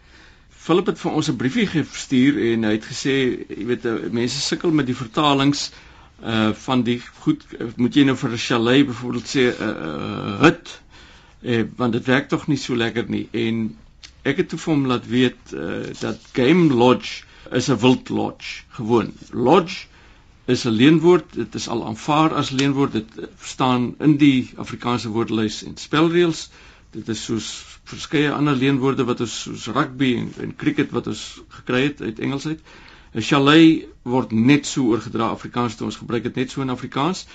Philip 0.48 0.86
het 0.86 0.98
vir 0.98 1.12
ons 1.12 1.28
'n 1.28 1.36
briefie 1.36 1.66
gestuur 1.66 2.38
en 2.52 2.64
hy 2.64 2.72
het 2.72 2.84
gesê, 2.84 3.14
jy 3.48 3.66
weet, 3.66 3.84
eh, 3.84 4.10
mense 4.10 4.40
sukkel 4.40 4.70
met 4.70 4.86
die 4.86 4.96
vertalings 4.96 5.68
uh 5.68 5.89
van 6.52 6.82
die 6.82 7.00
goed 7.20 7.44
moet 7.76 7.94
jy 7.96 8.04
nou 8.04 8.16
vir 8.16 8.30
'n 8.30 8.38
chalet 8.38 8.86
byvoorbeeld 8.86 9.28
sê 9.28 9.44
'n 9.48 9.62
uh, 9.62 9.68
uh, 9.68 10.40
hut 10.40 10.80
eh 11.42 11.64
want 11.76 11.92
dit 11.92 12.04
werk 12.04 12.28
tog 12.28 12.46
nie 12.46 12.56
so 12.56 12.76
lekker 12.76 13.08
nie. 13.08 13.28
En 13.32 13.76
ek 14.22 14.36
het 14.36 14.48
toe 14.48 14.58
vir 14.58 14.74
hom 14.74 14.86
laat 14.86 15.06
weet 15.08 15.54
uh, 15.54 15.88
dat 16.00 16.18
game 16.32 16.74
lodge 16.74 17.24
is 17.50 17.68
'n 17.68 17.78
wild 17.78 18.08
lodge 18.08 18.62
gewoon. 18.68 19.12
Lodge 19.32 19.86
is 20.44 20.64
'n 20.64 20.76
leenwoord 20.76 21.32
dit 21.34 21.54
is 21.54 21.68
al 21.68 21.86
aanvaar 21.86 22.34
as 22.34 22.50
leenwoord. 22.50 22.92
Dit 22.92 23.28
staan 23.40 23.94
in 23.98 24.16
die 24.16 24.50
Afrikaanse 24.56 25.08
woordelys 25.08 25.62
en 25.64 25.76
spelreëls. 25.76 26.50
Dit 26.90 27.08
is 27.08 27.24
soos 27.24 27.64
verskeie 27.84 28.32
ander 28.32 28.56
leenwoorde 28.56 29.04
wat 29.04 29.20
ons 29.20 29.40
soos 29.42 29.66
rugby 29.66 30.16
en, 30.16 30.32
en 30.40 30.56
cricket 30.56 30.90
wat 30.90 31.06
ons 31.06 31.42
gekry 31.48 31.82
het 31.82 32.02
uit 32.02 32.18
Engels 32.18 32.46
uit. 32.46 32.60
'n 33.14 33.20
Chalet 33.20 33.86
word 34.02 34.32
net 34.32 34.66
so 34.66 34.90
oorgedra 34.92 35.30
Afrikaans 35.34 35.76
toe 35.76 35.86
ons 35.86 35.98
gebruik 36.00 36.22
dit 36.28 36.38
net 36.42 36.50
so 36.50 36.62
in 36.64 36.72
Afrikaans. 36.72 37.26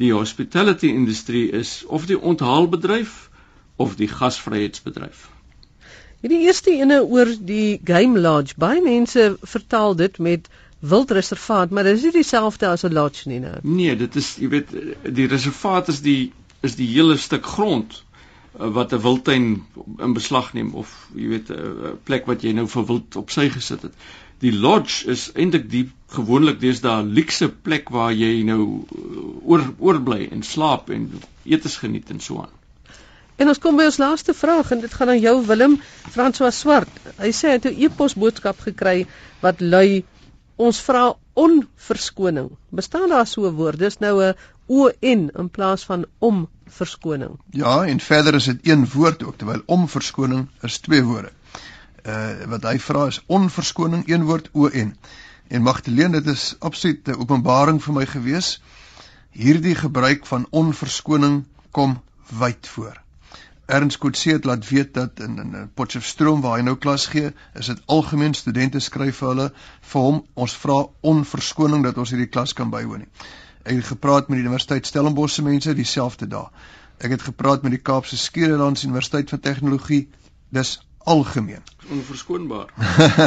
Die 0.00 0.12
hospitality 0.12 0.90
industrie 0.90 1.50
is 1.50 1.84
of 1.86 2.06
die 2.06 2.18
onthaalbedryf 2.18 3.28
of 3.76 3.96
die 3.96 4.08
gasvryheidsbedryf. 4.08 5.28
Hierdie 6.22 6.42
eerste 6.46 6.70
ene 6.70 7.02
oor 7.02 7.30
die 7.38 7.80
game 7.84 8.20
lodge. 8.20 8.54
Baie 8.56 8.82
mense 8.82 9.36
vertaal 9.42 9.96
dit 9.98 10.18
met 10.18 10.48
wildreservaat, 10.82 11.70
maar 11.70 11.86
dit 11.86 11.98
is 11.98 12.06
nie 12.08 12.16
dieselfde 12.18 12.66
as 12.66 12.84
'n 12.84 12.92
lodge 12.92 13.28
nie 13.28 13.40
nou. 13.40 13.58
Nee, 13.62 13.96
dit 13.96 14.16
is 14.16 14.36
jy 14.36 14.48
weet 14.48 14.70
die 15.02 15.26
reservaat 15.26 15.88
is 15.88 16.00
die 16.00 16.32
is 16.62 16.74
die 16.74 16.86
hele 16.86 17.16
stuk 17.16 17.46
grond 17.46 18.02
Eh, 18.58 18.72
wat 18.72 18.92
'n 18.92 19.00
wildtuin 19.00 19.66
in 19.96 20.12
beslag 20.12 20.52
neem 20.52 20.74
of 20.74 21.08
jy 21.14 21.28
weet 21.28 21.50
eh, 21.50 21.56
'n 21.56 21.98
plek 22.02 22.26
wat 22.26 22.42
jy 22.42 22.52
nou 22.52 22.66
vir 22.68 22.84
wild 22.86 23.16
op 23.16 23.30
sy 23.30 23.48
gesit 23.48 23.82
het. 23.82 23.94
Die 24.42 24.52
lodge 24.52 25.06
is 25.12 25.28
eintlik 25.38 25.68
die 25.70 25.84
gewoonlik 26.10 26.58
deesdae 26.60 27.04
luukse 27.06 27.48
plek 27.48 27.92
waar 27.94 28.10
jy 28.12 28.42
nou 28.46 28.62
eh, 28.64 29.20
oor 29.46 29.62
oorbly 29.78 30.26
en 30.34 30.42
slaap 30.42 30.90
en 30.90 31.06
etes 31.44 31.78
geniet 31.82 32.10
en 32.10 32.20
so 32.20 32.42
aan. 32.42 32.50
En 33.38 33.48
ons 33.48 33.58
kom 33.62 33.78
by 33.78 33.86
ons 33.88 34.00
laaste 34.02 34.34
vraag 34.36 34.72
en 34.74 34.82
dit 34.82 34.94
gaan 34.94 35.12
aan 35.14 35.22
jou 35.22 35.36
Willem 35.46 35.78
François 36.14 36.54
Swart. 36.54 36.90
Hy 37.18 37.30
sê 37.30 37.52
hy 37.52 37.58
het 37.58 37.68
'n 37.70 37.78
e-pos 37.86 38.14
boodskap 38.14 38.60
gekry 38.66 39.06
wat 39.42 39.60
lui 39.60 40.04
ons 40.56 40.80
vra 40.86 41.14
onverskoning. 41.34 42.50
Bestaan 42.70 43.08
daar 43.08 43.26
so 43.26 43.46
'n 43.48 43.54
woord? 43.54 43.78
Dis 43.78 43.98
nou 43.98 44.22
'n 44.22 44.34
O 44.68 44.90
N 45.02 45.30
in 45.38 45.48
plaas 45.50 45.84
van 45.84 46.04
om 46.18 46.48
verskoning. 46.66 47.38
Ja, 47.50 47.84
en 47.84 48.00
verder 48.00 48.34
is 48.34 48.44
dit 48.44 48.58
een 48.62 48.86
woord 48.88 49.22
ook 49.22 49.36
terwyl 49.36 49.62
om 49.66 49.88
verskoning 49.88 50.48
is 50.62 50.78
twee 50.78 51.02
woorde. 51.02 51.30
Uh 52.02 52.48
wat 52.50 52.64
hy 52.66 52.78
vra 52.82 53.06
is 53.06 53.20
onverskoning 53.26 54.08
een 54.08 54.24
woord 54.26 54.48
O 54.52 54.68
N. 54.68 54.96
En 55.48 55.62
Magdalene, 55.62 56.20
dit 56.20 56.26
is 56.34 56.56
absoluut 56.58 57.08
'n 57.08 57.20
openbaring 57.20 57.82
vir 57.82 57.94
my 57.94 58.06
gewees. 58.06 58.62
Hierdie 59.30 59.74
gebruik 59.74 60.26
van 60.26 60.46
onverskoning 60.50 61.44
kom 61.70 62.00
wyd 62.38 62.68
voor. 62.68 63.02
Ernst 63.66 63.98
Coetzee 63.98 64.32
het 64.32 64.44
laat 64.44 64.68
weet 64.68 64.94
dat 64.94 65.20
in 65.20 65.38
in 65.38 65.70
Potchefstroom 65.74 66.40
waar 66.40 66.56
hy 66.58 66.62
nou 66.62 66.76
klas 66.76 67.06
gee, 67.06 67.32
is 67.54 67.66
dit 67.66 67.82
algemeen 67.86 68.34
studente 68.34 68.80
skryf 68.80 69.16
vir 69.16 69.28
hulle 69.28 69.52
vir 69.92 70.00
hom 70.00 70.18
ons 70.34 70.56
vra 70.64 70.86
onverskoning 71.00 71.84
dat 71.84 71.98
ons 71.98 72.10
hierdie 72.10 72.28
klas 72.28 72.52
kan 72.52 72.70
bywoon 72.70 72.98
nie. 72.98 73.08
Ek 73.62 73.76
het 73.76 73.86
gepraat 73.86 74.28
met 74.28 74.36
die 74.40 74.44
Universiteit 74.44 74.86
Stellenbosch 74.86 75.34
se 75.34 75.42
mense 75.42 75.74
dieselfde 75.74 76.26
dag. 76.26 76.50
Ek 76.98 77.10
het 77.10 77.22
gepraat 77.22 77.62
met 77.62 77.72
die 77.72 77.82
Kaapse 77.82 78.18
Skiereiland 78.18 78.82
Universiteit 78.82 79.30
van 79.30 79.40
Tegnologie. 79.40 80.08
Dis 80.50 80.80
algemeen. 81.04 81.62
Onverskoonbaar. 81.90 82.72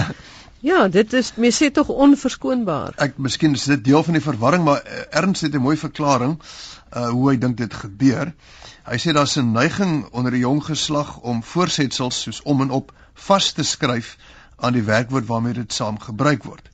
ja, 0.69 0.87
dit 0.87 1.13
is 1.13 1.33
mense 1.35 1.65
sê 1.65 1.71
tog 1.71 1.89
onverskoonbaar. 1.89 2.95
Ek 2.97 3.17
miskien 3.17 3.53
is 3.53 3.67
dit 3.69 3.83
deel 3.83 4.03
van 4.03 4.17
die 4.17 4.23
verwarring, 4.23 4.63
maar 4.63 4.83
uh, 4.83 5.03
Ernst 5.21 5.41
het 5.41 5.55
'n 5.55 5.63
mooi 5.63 5.77
verklaring 5.77 6.39
uh 6.95 7.09
hoe 7.09 7.29
hy 7.29 7.37
dink 7.37 7.57
dit 7.57 7.73
gebeur. 7.73 8.33
Hy 8.85 8.97
sê 9.01 9.13
daar's 9.13 9.37
'n 9.37 9.51
neiging 9.51 10.05
onder 10.11 10.31
die 10.31 10.45
jong 10.45 10.63
geslag 10.63 11.17
om 11.17 11.43
voorsetsels 11.43 12.21
soos 12.21 12.41
om 12.41 12.61
en 12.61 12.71
op 12.71 12.93
vas 13.13 13.51
te 13.51 13.63
skryf 13.63 14.17
aan 14.55 14.73
die 14.73 14.83
werkwoord 14.83 15.25
waarmee 15.25 15.53
dit 15.53 15.73
saam 15.73 15.99
gebruik 15.99 16.43
word. 16.43 16.69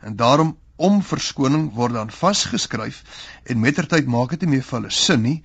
En 0.00 0.16
daarom 0.16 0.56
om 0.76 0.98
verskoning 1.02 1.68
word 1.74 1.96
dan 1.96 2.10
vasgeskryf 2.12 3.02
en 3.44 3.60
mettertyd 3.60 4.08
maak 4.12 4.34
dit 4.34 4.44
nie 4.44 4.56
meer 4.56 4.66
vir 4.66 4.78
hulle 4.78 4.92
sin 4.96 5.22
nie 5.24 5.36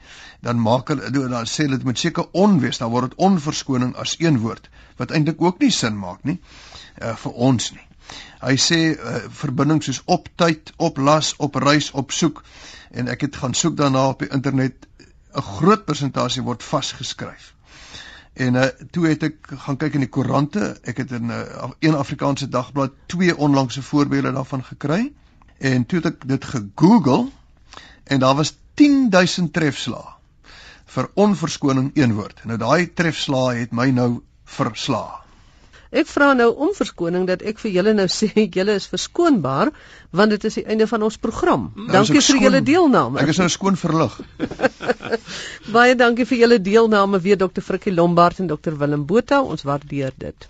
dan 0.47 0.59
maak 0.59 0.91
hulle 0.91 1.11
dan 1.13 1.47
sê 1.51 1.67
hulle 1.67 1.79
dit 1.79 1.87
moet 1.87 2.01
seker 2.03 2.27
onwees 2.45 2.81
dan 2.81 2.91
word 2.91 3.11
dit 3.11 3.23
onverskoning 3.27 3.93
as 4.03 4.17
een 4.19 4.41
woord 4.43 4.67
wat 4.99 5.13
eintlik 5.15 5.41
ook 5.41 5.63
nie 5.63 5.71
sin 5.77 5.95
maak 5.99 6.25
nie 6.27 6.37
uh, 6.37 7.15
vir 7.23 7.39
ons 7.49 7.71
nie 7.77 7.87
hy 8.41 8.57
sê 8.59 8.81
uh, 8.91 9.21
verbindings 9.43 9.87
soos 9.87 10.03
op 10.17 10.27
tyd 10.43 10.73
op 10.89 10.99
las 10.99 11.33
op 11.47 11.55
reis 11.63 11.91
op 12.03 12.11
soek 12.11 12.43
en 12.91 13.07
ek 13.15 13.27
het 13.27 13.39
gaan 13.43 13.55
soek 13.55 13.79
daarna 13.79 14.09
op 14.11 14.25
die 14.25 14.31
internet 14.35 14.87
'n 15.31 15.47
groot 15.55 15.85
persentasie 15.87 16.43
word 16.43 16.63
vasgeskryf 16.63 17.53
En 18.33 18.55
uh, 18.55 18.65
toe 18.91 19.07
het 19.07 19.23
ek 19.27 19.49
gaan 19.63 19.77
kyk 19.77 19.97
in 19.97 20.05
die 20.05 20.09
koerante. 20.09 20.77
Ek 20.87 21.01
het 21.03 21.11
in 21.11 21.27
'n 21.27 21.31
uh, 21.35 21.69
een 21.79 21.95
Afrikaanse 21.95 22.47
dagblad 22.49 22.93
twee 23.05 23.37
onlangse 23.37 23.81
voorbeelde 23.83 24.31
daarvan 24.31 24.63
gekry. 24.63 25.13
En 25.61 25.85
toe 25.85 26.01
het 26.01 26.09
ek 26.13 26.27
dit 26.27 26.49
gegoogel 26.53 27.27
en 28.03 28.19
daar 28.23 28.35
was 28.35 28.55
10000 28.81 29.53
trefslae 29.53 30.17
vir 30.91 31.09
onverskoning 31.13 31.91
een 31.95 32.15
woord. 32.17 32.43
Nou 32.49 32.57
daai 32.59 32.89
trefslae 32.93 33.61
het 33.61 33.75
my 33.75 33.91
nou 33.95 34.11
verslae. 34.57 35.21
Ek 35.91 36.07
vra 36.07 36.29
nou 36.39 36.47
om 36.63 36.69
verskoning 36.71 37.25
dat 37.27 37.41
ek 37.43 37.57
vir 37.59 37.73
julle 37.75 37.91
nou 37.95 38.05
sê 38.11 38.29
julle 38.57 38.77
is 38.79 38.87
verskoonbaar 38.87 39.73
want 40.15 40.31
dit 40.31 40.47
is 40.47 40.55
die 40.61 40.63
einde 40.63 40.87
van 40.87 41.03
ons 41.07 41.19
program. 41.19 41.67
Nou, 41.75 41.89
dankie 41.97 42.23
vir 42.23 42.39
julle 42.45 42.61
deelname. 42.67 43.19
Ek 43.19 43.33
is 43.33 43.41
nou 43.43 43.49
skoon 43.51 43.79
verlig. 43.79 44.15
Baie 45.75 45.97
dankie 45.99 46.27
vir 46.29 46.45
julle 46.45 46.59
deelname 46.63 47.19
weer 47.23 47.39
Dr. 47.39 47.63
Frikkie 47.63 47.93
Lombard 47.93 48.39
en 48.39 48.47
Dr. 48.51 48.79
Willem 48.79 49.03
Botha. 49.07 49.41
Ons 49.43 49.67
waardeer 49.67 50.15
dit. 50.15 50.47